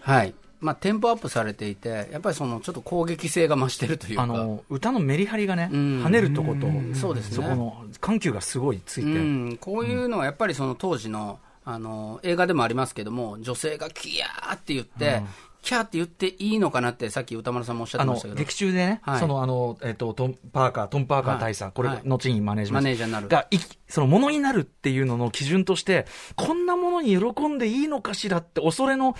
[0.00, 0.34] はい。
[0.60, 4.22] まあ、テンポアップされていて、やっぱりその、ちょっと攻撃性が増してるというか。
[4.22, 6.04] あの歌のメリハリがね、ん。
[6.04, 7.36] 跳ねるとこと、そうですね。
[7.36, 15.22] そこの緩急がすごいついて、うん、こういうのはやっぱりその当時のあの映画でもありますけども、女性がキヤーって言って、
[15.66, 19.18] キャーって言っていいのかなって、さっき歌丸さんもおっしゃってましたけど、劇中でね、はい。
[19.18, 22.02] そのあの、えっとトンパーカー、トム・パーカー大佐、これ、はい。
[22.04, 23.26] 後にマネージマネージャーになる。
[23.26, 29.16] がいそのものになるっていうのの基準として、こんなものに喜んでいいのかしらって、恐れの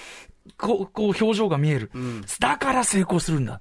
[0.59, 1.90] こうこう表情が見える、
[2.40, 3.54] だから成功するんだ。
[3.54, 3.61] っ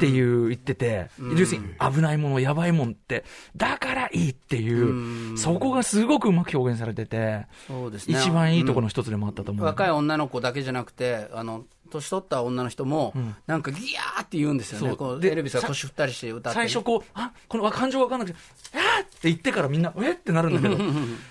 [0.00, 3.24] ていう言ってて、要するに危ないもの、やばいもんって、
[3.56, 8.18] だからいいっていう、そこがすごくうまく表現されてて、そうですね。
[8.18, 9.66] 一番いいところの一つでもあったと思う。
[9.66, 13.14] 若い女の子だけじゃなくて、あの年取った女の人も、
[13.46, 18.36] なんかギヤーって言うんですよね、こうエルビスが腰振ったりして歌って、最初こう、あこの感情わかんなくて、
[18.74, 20.78] あーって言ってからみんな、えってなるんだけど、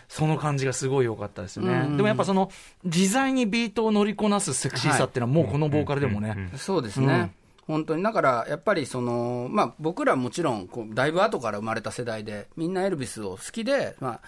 [0.07, 1.95] その感じがすごい良かったですよね。
[1.95, 2.51] でもやっぱその、
[2.83, 7.33] 自在にビートを乗りこなすセクシーさっていうのは、もうこのボーカルでもね、そうですね。
[7.67, 14.21] 本当にだからやっぱりその、まあ、僕らもちろんこうだいぶ後から生まれた世代でみんなエルビスを好きで、まあ、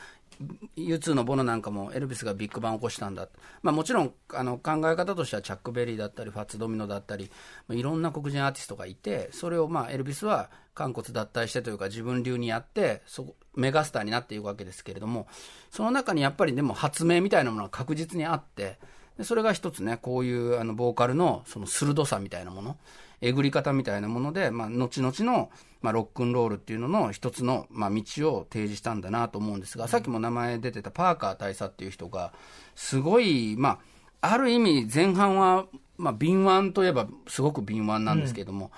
[0.77, 3.27] U2 のボノなんかもエルビスがビッグバンを起こしたんだ、
[3.61, 7.31] まあ、もちろんあの考え方としてはチャック・ベリーだったりファッツ・ドミノだったり、
[7.69, 15.27] いろんな黒人アーティストがいてそれをまあエルビスは肝骨脱退してというか自分流にやってそメガスターになっていくわけですけれども
[15.71, 18.77] その中にやっぱりでも発明みたいなものが確実にあって
[19.17, 22.77] でそれが一つねこういうあのボーカルのその鋭さみたいなもの。
[23.21, 25.49] えぐり方みたいなもので、まあ、後々の、
[25.81, 32.33] まあ、ロックンロールっていうのの一つの、まあ、道を提示したんだなと思うんですが、さっきも名前出てたパーカー大佐っていう人が、
[32.75, 33.79] すごい、ま
[34.21, 35.65] あ、ある意味前半は、
[35.97, 38.71] まあ、敏腕といえばすごく敏腕なんですけども、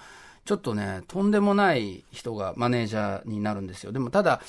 [0.45, 3.91] ちょっとね、とんでもない人がマネージャーになるんですよ。
[3.91, 4.41] でもただ、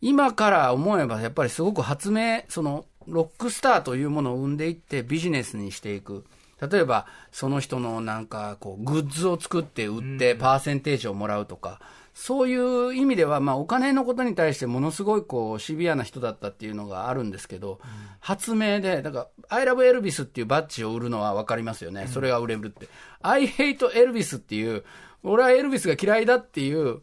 [0.00, 6.24] 今から思えばやっぱりすごく発明、その、ロックスターというものを生んでいってビジネスにしていく。
[6.60, 11.80] 例えば、その人のなんか、こう、グッズを作って売ってパーセンテージをもらうとか、
[12.14, 17.78] そういう意味では、まあ、お金のことに対してものすごいこう、シビアな人だったっていうのがあるんですけど、
[18.20, 22.06] 発明で、だから、I love Elvis っていうバッジを売るのは分かりますよね。
[22.06, 22.88] それが売れるって。
[23.20, 24.84] I hate Elvis っていう、
[25.22, 27.02] 俺はエルビスが嫌いだっていう、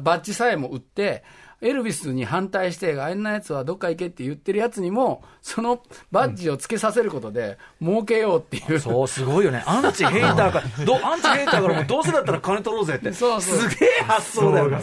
[0.00, 1.22] バッジさえも売って、
[1.66, 8.78] エルビスに反対して、あんなやつはどっか行けって言ってるやつにも、そのバッジをつけさせることで、儲けようっていう。
[8.78, 9.62] そう、すごいよね。
[9.66, 13.12] アンチヘイターから、どアンチヘイターからもうどうせだったら金取ろうぜって。
[13.12, 14.78] そうそうすげえ発想だよね。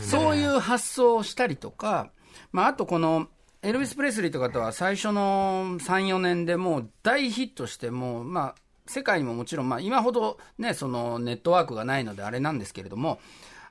[0.00, 2.10] そういう発想をしたりとか、
[2.52, 3.28] まあ、あとこの、
[3.62, 8.54] エルビス・プレスリーとかとは最初の3、4年でもう大ヒットして、もう、まあ、
[8.86, 13.20] 世界にももちろん、まあ、今ほどね、そのネットワークがないのであれなんですけれども、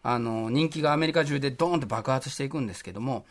[0.03, 3.25] あの、人気がアメリカ中でドーンと爆発していくんですけども、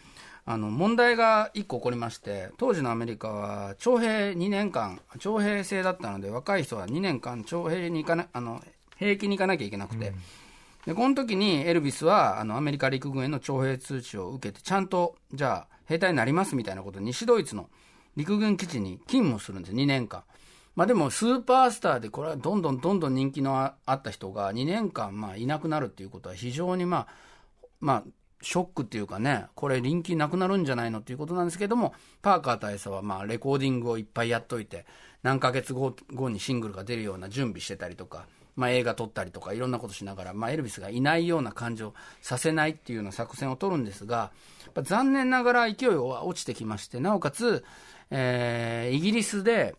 [0.45, 8.63] あの、問題が1個起こりまして、当時のアメリカは徴兵2年間、徴兵制だったので、若い人は2年間徴兵に行かな、あの、
[8.97, 10.13] 兵役に行かなきゃいけなくて、
[10.87, 17.69] で、この時にエルビスは、あの、アメリカ陸軍への徴兵通知を受けて、ちゃんと、じゃあ、兵隊になりますみたいなことで、西ドイツの
[18.17, 20.23] 陸軍基地に勤務するんです、2年間。
[20.77, 27.07] まあでも、スーパースターで、これはどんどんどんどん人気のあった人が、2年間、まあ、いなくなるっていうことは、非常にまあ、
[27.81, 28.05] まあ、
[28.43, 34.85] ショックっていうかね、これ、人気なくなるんじゃないのっていうことなんですけども、パーカー大佐は、まあ、レコーディングをいっぱいやっといて、
[35.23, 44.31] 何ヶ月後後にシングルが出るような準備してたりとか、まあ、映画撮ったりとか、いろんなことしながら、まあ、エルビスがいないような感じをさせないっていうような作戦を取るんですが、
[44.83, 47.65] 残念ながら勢いは落ちてきまして、なおかつ、
[48.11, 49.75] えーイギリスで、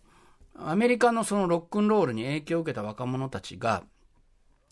[0.59, 3.83] アメリカのそのロックンロールに影響を受けた若者たちが、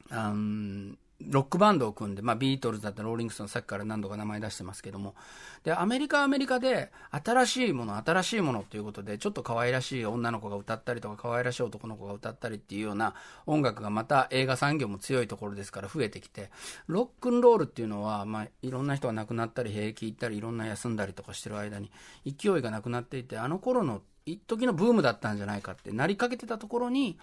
[0.09, 5.15] あんロックバンドを組んで、まあ、ビートルズだったらローリングストン、さっきから何度か名前出してますけども、
[5.63, 13.15] で、アメリカはアメリカで、新しいもの、新しいものということで、ちょっと可愛らしい女の子が歌ったりとか、可愛らしい男の子が歌ったりっていうような
[13.45, 16.51] 音楽がまた映画産業も強いところですから増えてきて、
[16.87, 21.91] ロックンロールっていうのは、まあ、いろんな人が亡くなったり、兵役行ったり、いろんな休んだりとかしてる間に、
[22.25, 27.17] 勢いがなくなっていて、あの頃の一時のブームだったんじゃないかってなりかけてたところに、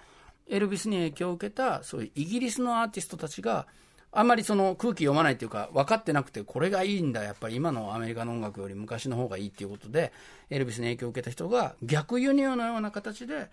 [0.48, 3.66] エルビスに影響を受けた、そういうイギリスのアーティストたちが、
[4.14, 10.12] あんまりその空気読まないっていうか、分かってなくて、これがいいんだ、やっぱり今のアメリカの音楽より昔の方がいいっていうことで、
[10.50, 13.48] エルビスに影響を受けた人が逆輸入のような形で、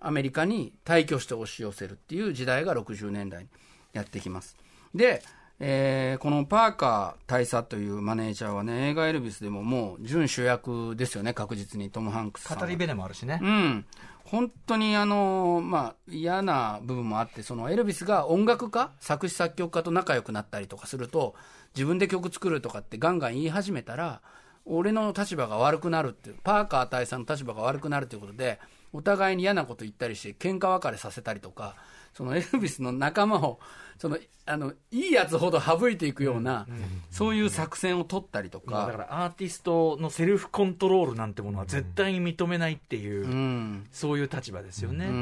[0.00, 3.48] アメリカに退去して押し寄せるっていう時代が60年代に
[3.92, 4.56] やってきます。
[4.94, 5.22] で、
[5.64, 12.64] えーこのパーカー大佐というマネージャーはね、映画エルビスでももう準主役ですよね、確実にトム・ハンクスさんは。
[12.64, 13.38] 語り部でもあるしね。
[13.40, 13.86] うん、
[14.24, 21.36] 本当にあの、まあ、嫌な部分もあって、そのエルビスが音楽家、作詞作曲家と仲良くなったりとかすると、
[21.76, 24.20] 自分で曲作るとかってガンガン言い始めたら、
[24.64, 28.58] 俺の立場が悪くなるっていう、パーカー大佐の立場が悪くなるということで、
[28.92, 31.76] お互いに嫌なこと言ったりして、喧嘩別れさせたりとか、
[32.14, 33.58] そのエルビスの仲間を、
[34.02, 36.66] その、あの、いいやつほど省いていくような、
[37.12, 45.06] そういう作戦を取ったりとか、まあだからアーティストのセルフコントロールなんてものは絶対に認めないっていう、うん、そういう立場ですよね。
[45.06, 45.12] うん、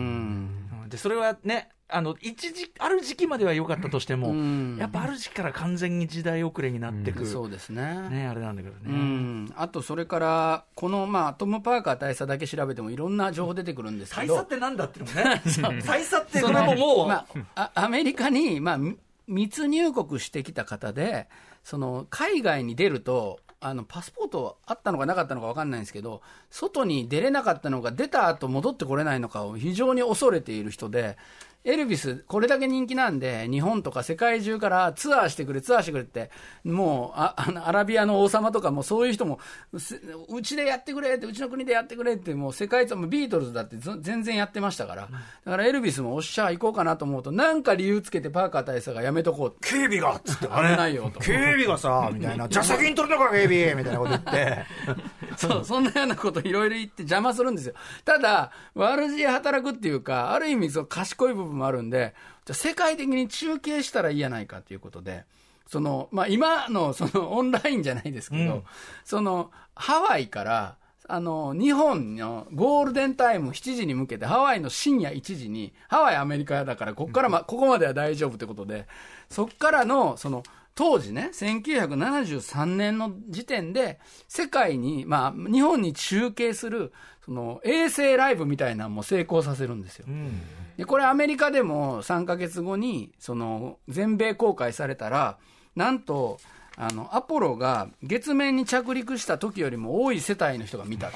[0.82, 0.88] うん。
[0.88, 4.76] でそれはねあの一時ある時期までは良かったとしても、うん。
[4.78, 8.08] やっぱある時期から完全に時代遅れになってく、そうですね。
[8.08, 8.80] ね、あれなんだけどね。
[8.86, 18.96] うん、あとそれから、この、まあ、トム・パーカー大佐だけ調べてもいろんな情報出てくるんですけど、大佐ってなんだってい うのもね、大佐ってそののももう、まあ、あアメリカに、まあ、み
[19.26, 21.28] 密入国してきた方で、
[21.62, 31.16] その海外に出ると、あのパスポートあったのかなかったのか分かんないんですけど、外に出れなかったのか出た後戻ってこれないのかを非常に恐れている人で、
[31.62, 36.30] エルビス、これだけ人気なんで、日本とか世界中からツアーしてくれ、ツアーしてくれって、
[36.64, 39.38] もうあ あのアラビアの王様とかもそういう人も、
[39.76, 40.00] す
[40.30, 45.02] うちでやってくれって、うちの国でやってくれって、もう世界ツアー、ビートルズだってず全然やってましたから、
[45.44, 49.56] だからエルビスもおっしゃ、行こうかなと思うと、なんか理由つけてパーカー大佐がやめとこう。
[49.60, 51.20] 警備がっつって、 危ないよと。
[51.20, 54.64] 警備がさ、みたいな、 じゃあ先に取るのか、警備みたいなこと言って、
[55.36, 57.74] そう、そんなようなこといろいろ言って邪魔するんですよ。
[58.06, 65.24] ただ、悪知恵働くっていうか、ある意味そう賢い部分もあるんで、じゃあ世界的に中継したらいいやないかということで、
[65.70, 68.62] その、まあ、今のそのオンラインじゃないですけど、うん。
[69.04, 70.76] その、ハワイから、
[71.06, 78.86] あの、日本のゴールデンタイム7時に向けて、ハワイの深夜1時に、ハワイアメリカだから、ここからま、ここまでは大丈夫ってことで、
[79.28, 80.42] そっからの、その、
[80.74, 86.92] 当時ね、1973年の時点で、世界に、まあ、日本に中継する、
[87.24, 90.06] その、衛星ライブみたいなのも成功させるんですよ。
[90.80, 95.36] で、これアメリカでも3ヶ月後に、その、全米公開されたら、
[95.76, 96.38] なんと、
[96.74, 101.10] あの、アポロが月面に着陸した時よりも多い世帯の人が見た。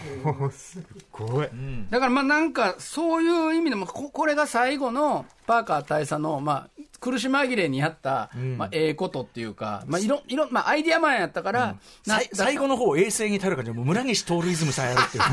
[1.10, 1.50] 怖い。
[1.88, 11.76] だからまあなんか、そういう意味でも、ここれが最後のパーカー大佐の、まあ、苦し紛れにやった、まあ、ええことっていうか、まあ、いろ、いろ、まあ、アイディアマンやったから、
[12.06, 15.24] なさい最後の方、衛星に頼る感じで、もう村西徹イズムさんやるっていう。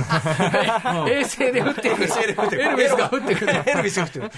[1.10, 2.04] 衛星で降ってくる。
[2.04, 3.54] 衛星で降ってくるエルビスが降ってくる。
[3.66, 4.32] エルビスが降ってくる。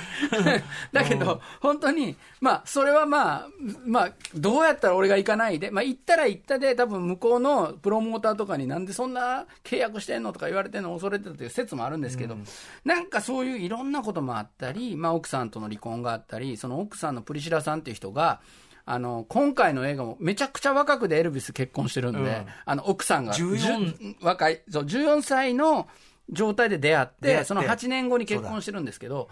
[0.94, 3.48] だけど、本当に、まあ、それはまあ、
[3.86, 12.38] まあ、どうやったら俺が行かないで、まあ、行ったら行ったで、多分向こうのプロモーターとかになんでそんな契約してんのとか言われてんの恐れてたという説もあるんですけど、
[12.86, 18.42] なんかそういういろんなこともあったり、まあ、奥さんとの離婚があったり、その奥さんのプリシラさんっていう人が、
[18.86, 22.46] あの、今回の映画もめちゃくちゃ若くでエルビス結婚してるんで、うん。
[22.66, 25.88] あの、奥さんが14じゅ若い、そう、14歳の
[26.30, 29.30] 状態で出会って、その8年後に結婚してるんですけど、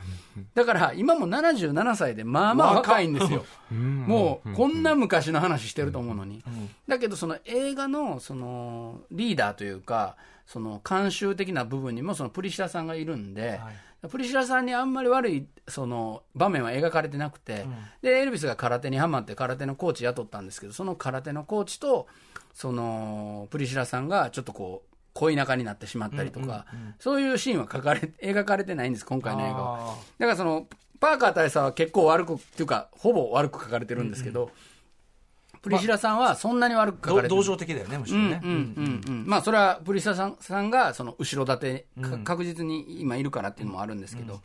[0.55, 0.65] だ。
[0.65, 3.45] から今も77歳で、まあまあ若いんですよ。
[3.71, 6.43] もう、こんな昔の話してると思うのに。
[6.87, 10.15] だけど、その映画の、その、リーダーというか、
[10.45, 13.59] その、慣習的な部分にも、そのプリシラさんがいるんで、
[14.09, 17.65] プリシラさんにあんまり悪い、その、場面は描かれてなくて、
[18.01, 22.07] で、エルビスが空手にハマって空手のコーチ雇ったんですけど、その空手のコーチと、
[22.53, 26.65] その、プリシラさんがちょっとこう、恋仲になってしまったりとか、
[26.99, 29.95] そういうシーンは書かれ、 描かれてないんです、今回の映画は。
[30.17, 30.67] だからその、
[30.99, 34.51] パーカー大佐は結構悪く、っていうか、ほぼ悪く書かれてるんですけど、
[35.61, 37.43] プリシラさんはそんなに悪く書かれて同。
[37.43, 38.41] 情的だよね、むしろね。
[39.25, 44.39] まあそれはプリシラさんさんがその後ろ盾、か確実に今いるからっていうのもあるんですけど、ま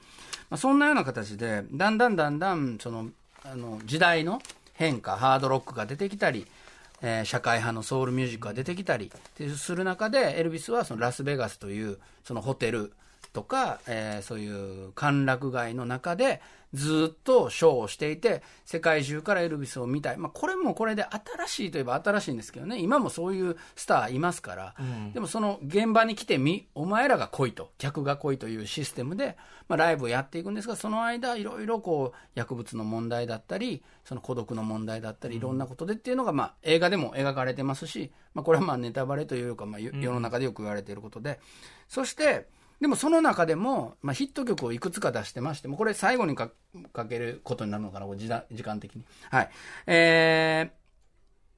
[0.51, 3.09] あ、そんなような形でだんだんだんだんその
[3.45, 4.41] あの時代の
[4.75, 6.47] 変化ハードロックが出てきたり、
[7.01, 9.11] えー社会派のソウルミュージックが出てきたり
[9.57, 12.93] する中でエルビスはそのラスベガスというそのホテル
[13.33, 14.49] とか、えーそうい
[14.89, 16.41] う歓楽街の中で
[16.77, 20.19] ずっとショーをしていて、世界中からエルビスを見たい。
[20.19, 24.75] まあ、これもこれで新しいといえば新しいんですけどね、今もそういうスターいますから、
[25.15, 41.41] でもその現場に来てみ、お前らが来いと、客が来いというシステムで、まあ、ライブをやっていくんですが、その間、いろいろこう、薬物の問題だったり、その孤独の問題だったり、いろんなことでっていうのが、まあ、映画でも描かれてますし、まあ、これはまあネタバレというか、まあ、よ世の中でよく言われていることで、
[41.89, 42.47] そして、
[42.81, 46.51] でもその中でも、まあ、ヒット曲をいくつか出してまして、もこれ最後にか
[47.09, 49.05] けることになるのかな、時間時間的に。
[49.31, 49.51] はい。
[49.87, 50.71] え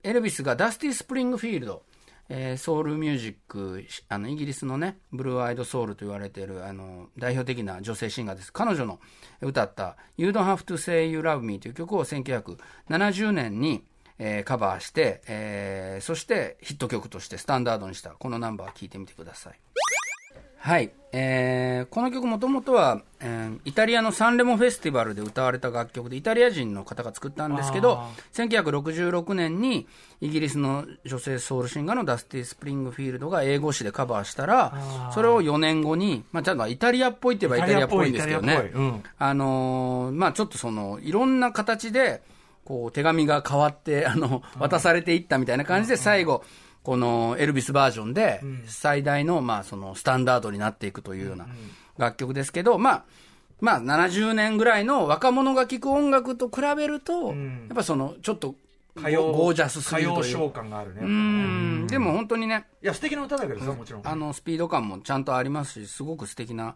[0.05, 1.83] ー、エルビスがダスティ・スプリングフィールド、
[2.29, 8.53] えーソウルミュージック、あの、イギリスのね、 blue-eyed soul と言われている、あの、代表的な女性シンガーです。
[8.53, 9.01] 彼女の
[9.41, 13.85] 歌った、You Don't Have to Say You Love Me という曲を1970年に、
[14.21, 19.59] えーカバーして、えーそしてヒット曲としてスタンダードにした、このナンバー聴いてみてください。
[20.59, 20.91] はい。
[21.13, 28.03] えーこの曲もともとは、えーイタリアのサンレモフェスティバルで歌われた楽曲で、イタリア人の方が作ったんですけど、
[28.35, 29.87] 1966年に
[30.21, 38.71] イギリスの女性ソウルシンガーのダスティ・スプリングフィールドが英語詞でカバーしたら、それを4年後に、まあ、ちゃんとイタリアっぽいって言えばイタリアっぽいんですけどね。
[38.75, 39.03] うん。
[39.19, 42.23] あのーまあちょっとその、いろんな形で、
[42.65, 46.45] こう、手紙が変わって、あの、渡されていったみたいな感じで、最後、
[46.83, 51.47] このエルビスバージョンで、最大の、まあその、スタンダードになっていくというような
[51.99, 53.05] 楽曲ですけど、まあ、
[53.61, 57.37] まあ、70年ぐらいの若者が聴く音楽と比べると、やっ
[57.75, 58.55] ぱその、ちょっと、
[58.97, 60.51] 歌謡ゴージャスすぎるという歌謡召。
[60.51, 61.01] 感があるね。
[61.03, 64.03] うん、でも本当にね、いや、素敵な歌だけどさ、もちろん。
[64.07, 66.75] あの、スピード感もちゃんとありますし、すごく素敵な、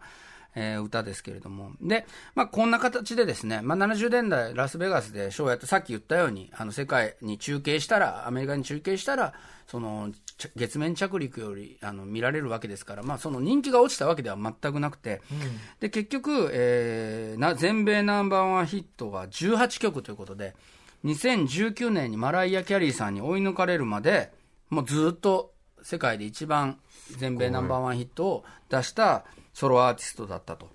[0.55, 1.71] えー歌ですけれども。
[1.81, 9.33] で、まあ、こんな形でですね、まあ、70年代ラスベガスでショーをやって、さっき言ったように、あの、世界に中継したら、アメリカに中継したら、
[9.67, 15.21] その、ち月面着陸より、あの、見られるわけですから、まあ、その人気が落ちたわけでは全くなくて、
[15.79, 20.55] で、結局、えーな、全米ナンバーワンヒットが18曲ということで、
[21.05, 24.31] 2019年にマライア・キャリーさんに追い抜かれるまで、
[24.69, 26.79] もうずっと世界で一番
[27.17, 30.69] 全米ナンバーワンヒットを出したソロアーティストだったと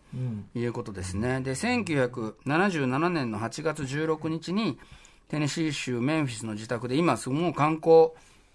[0.54, 1.40] いうことですね。
[1.40, 4.78] で、1977年の8月16日に、
[5.28, 8.10] テネシー州メンフィスの自宅で、今すごい観光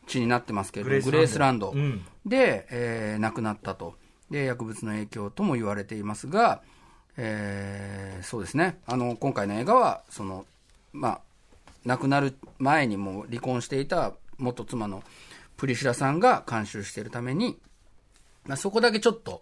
[0.07, 1.74] 地になってますけれども、ググレースランド
[2.26, 3.95] で、えー亡くなったと。
[4.32, 6.61] で、薬物の影響とも言われていますが、
[7.17, 8.80] えーそうですね。
[8.88, 10.45] あの、今回の映画は、その、
[10.93, 11.21] まあ、
[11.86, 15.03] 亡くなる前にもう離婚していた元妻の
[15.57, 17.57] プリシラさんが監修しているために、
[18.45, 19.41] まあ、そこだけちょっと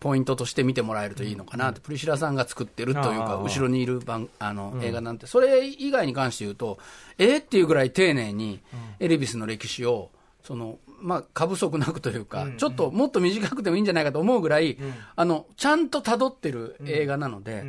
[0.00, 6.78] ポイントとして見てもらえるといいのかなって、プリシラさんが作ってるというか、後ろにいる番あの、映画なんて、それ以外に関して言うと、
[7.18, 8.60] えーっていうぐらい丁寧に
[8.98, 10.10] エルビスの歴史を、
[10.42, 14.78] そのまあ、過不足なくというか、ちょっともっと短くてもいいんじゃないかと思うぐらい、
[15.16, 17.64] あのちゃんと辿ってる映画なので、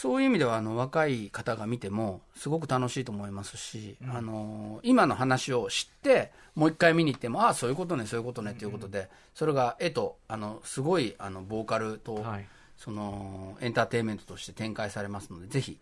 [0.00, 12.46] そういう意味ではあの若い方が見てもすごく楽しいと思いますし、あの今の話を知ってもう一回見に行ってもああそういうことねそういうことねということで、それが絵とあのすごいあのボーカルと、はい。
[12.78, 15.76] そのエンターテインメントとして展開されますのでぜひ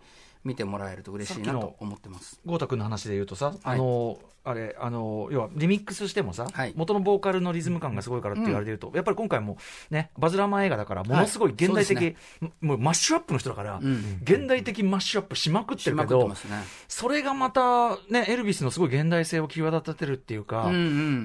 [0.45, 2.41] 見てもらえると嬉しいなと思ってます。
[2.47, 6.73] 豪太君の話で言うとさ、あのあれあの要はリミックスしてもさ、はい。
[6.75, 9.59] 元のボーカルのリズム感がすごいからって言われてると、やっぱり今回も
[9.91, 12.17] ねバズラーマン映画だからものすごい現代的、はい
[12.61, 14.21] もうマッシュアップの人だから、ん。
[14.23, 16.33] 現代的マッシュアップしまくってるけど。
[16.89, 20.71] それがまたねエルビスのすごい現代性を際立ててるっていうか、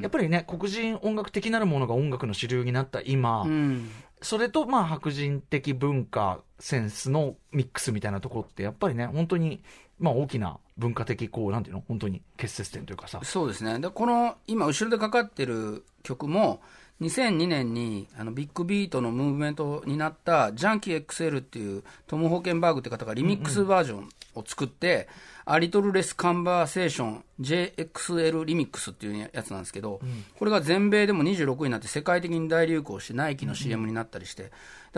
[0.02, 3.90] やっぱりね黒人音楽的なるものが音楽の主流になった今、うん
[4.24, 9.62] それとまあ白人的文化センスのミックスみたいなところってやっぱりね本当に
[10.00, 11.84] まあ大きな文化的こうなんていうの？
[11.88, 13.80] 本当に結節点というかさそうですね。
[13.80, 16.62] で、この、今、後ろでかかってる曲も、
[17.02, 25.08] 2002年に、あの、ビッグビートのムーブメントになった、ジャンキー XL っていう、トム・ホーケンバーグって方がリミックスバージョンを作って、
[25.46, 30.00] アリトルレスカンバーセーション JXL リミックスっていうやつなんですけど、
[30.40, 34.52] これが全米でも26位になって世界的に大流行して、ナイキの CM になったりして、だか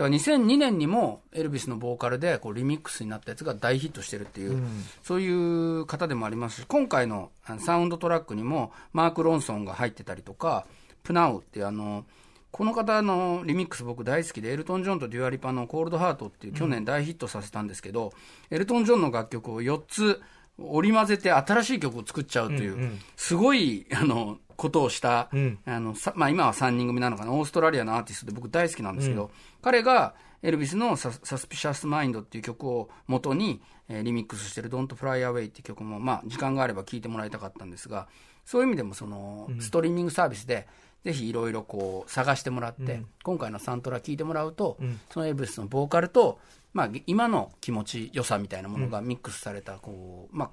[0.04, 4.62] ら2002年にもエルビスのボーカルでこうリミックスになったやつが大ヒットしてるっていう、
[5.02, 10.66] そういう方でもありますし、今回のサウンドトラックにもマーク・ロンソンが入ってたりとか、
[11.06, 12.04] PNAU ってあの、
[12.50, 18.12] この方のリミックス僕大好きで、エルトン・ジョンとデュア・リパの Cold Heart っていう去年大ヒットさせたんですけど、
[18.50, 20.20] エルトン・ジョンの楽曲を4つ
[20.58, 25.58] 織り交ぜて新しい曲を作っちゃうという、すごい、あの、ことをした、ん。
[25.66, 29.30] あの、さまあ今は3人組なのかな、オーストラリアのアーティストで僕大好きなんですけど、
[29.62, 38.08] 彼がエルビスのササスピシャスマインドっていう曲を元に、えーリミックスしてる Don't Fly Away っていう曲も、まあ時間があれば聴いてもらいたかったんですが、
[38.46, 40.66] そういう意味でもその、ストリーミングサービスで、
[41.06, 44.76] ぜひいろいろこう探してもらって、今回のサントラ聞いてもらうと、
[45.12, 46.40] そのエルビスのボーカルと、
[46.74, 50.50] まあ、今の気持ちよさみたいなものがミックスされたこう、まあ、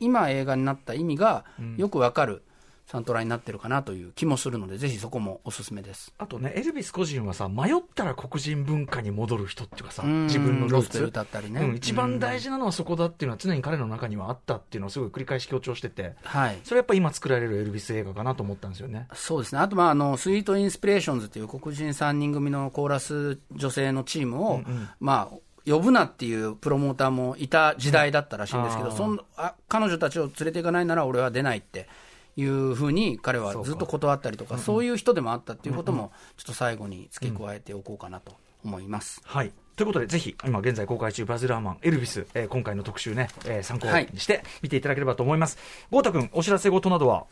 [0.00, 1.44] 今映画になった意味が
[1.76, 2.42] よくわかる
[2.86, 6.14] サントラになってるかなという気もするので、ぜひそこもおすすめです。
[6.18, 16.58] あとね、エルビス個人はさ、迷ったら黒人文化に戻る人っていうかさ、うん自分のルーツ歌ったりねうん、一番大事なのはそこだっていうのは常に彼の中にはあったっていうのをすごい繰り返し強調してて、はい。
[16.62, 19.08] それやっぱ今作られるエルビス映画かなと思ったんですよね。
[19.14, 19.60] そうですね。
[19.60, 24.62] あと、まあ、あの、スイートインスピレーションズという黒人3人組のコーラス女性のチームを、
[25.00, 31.88] まあ、呼ぶなっていうプロモーターもいた時代だったらしいんですけど、あーそんあ彼女たちを連れていかないなら俺は出ないって
[32.36, 39.20] いうふうに彼はずっと断ったりとか、そういう人でもあったっていうことも、ちょっと最後に付け加えておこうかなと思います。
[39.24, 39.52] はい。
[39.76, 45.58] ということで、ぜひ、今現在公開中、バズ・ラーマン、エルビス、えー今回の特集ね、えー参考にして見ていただければと思います。
[45.90, 47.24] 豪太君、お知らせ事などは？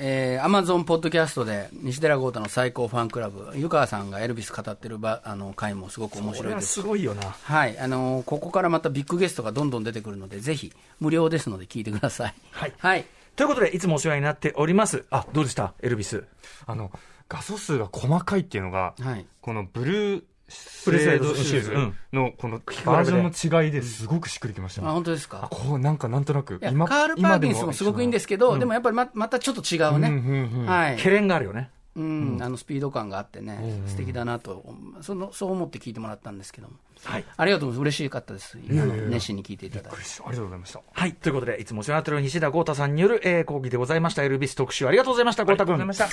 [0.00, 7.22] えー、アマゾンポッドキャストで西寺豪太の最高ファンクラブ、湯川さんがエルビス語ってるばあの回もすごく面白いですすごいよな。
[7.30, 12.34] はい、あのーここからまたビッグゲストがどんどん出てくるので、ぜひ無料ですので聞いてください。
[12.52, 13.06] はいはい。
[13.38, 15.04] ということで、いつもお世話になっております。
[15.10, 15.72] あ、どうでした？
[15.80, 16.24] エルビス。
[16.66, 16.90] あの、
[17.28, 21.72] 画素数が細かいっていうのが、はいこのブルースブルードシューズ
[22.12, 24.88] のこのバージョンの違いですごくしっくりきましたね。
[24.88, 25.48] あ、本当ですあか。
[25.52, 30.66] こうなんかなんとなくいやカール・パーキンスもすごくいいんですけど、でもやっぱりままたちょっと違うね。
[30.66, 30.96] はい。
[30.96, 31.70] ケレンがあるよね。
[31.98, 34.64] うん、あのスピード感があってね、素敵だなと、
[35.00, 36.74] そのそう思って聞いてもらったんですけども。
[37.02, 37.24] はい。
[37.36, 37.98] ありがとうございます。
[37.98, 38.56] 嬉しかったです。
[38.56, 39.90] あの熱心に聞いていただいて。
[39.90, 40.80] ありがとうございました。
[40.92, 41.12] はい。
[41.14, 44.22] ということで、いつもお世話になっている西田豪太さんによる、えー、講義でございました。
[44.22, 45.44] エルビス特集ありがとうございました。
[45.44, 45.92] 豪太君。
[45.92, 46.08] した。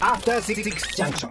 [0.00, 0.62] After Six
[0.96, 1.24] Junction.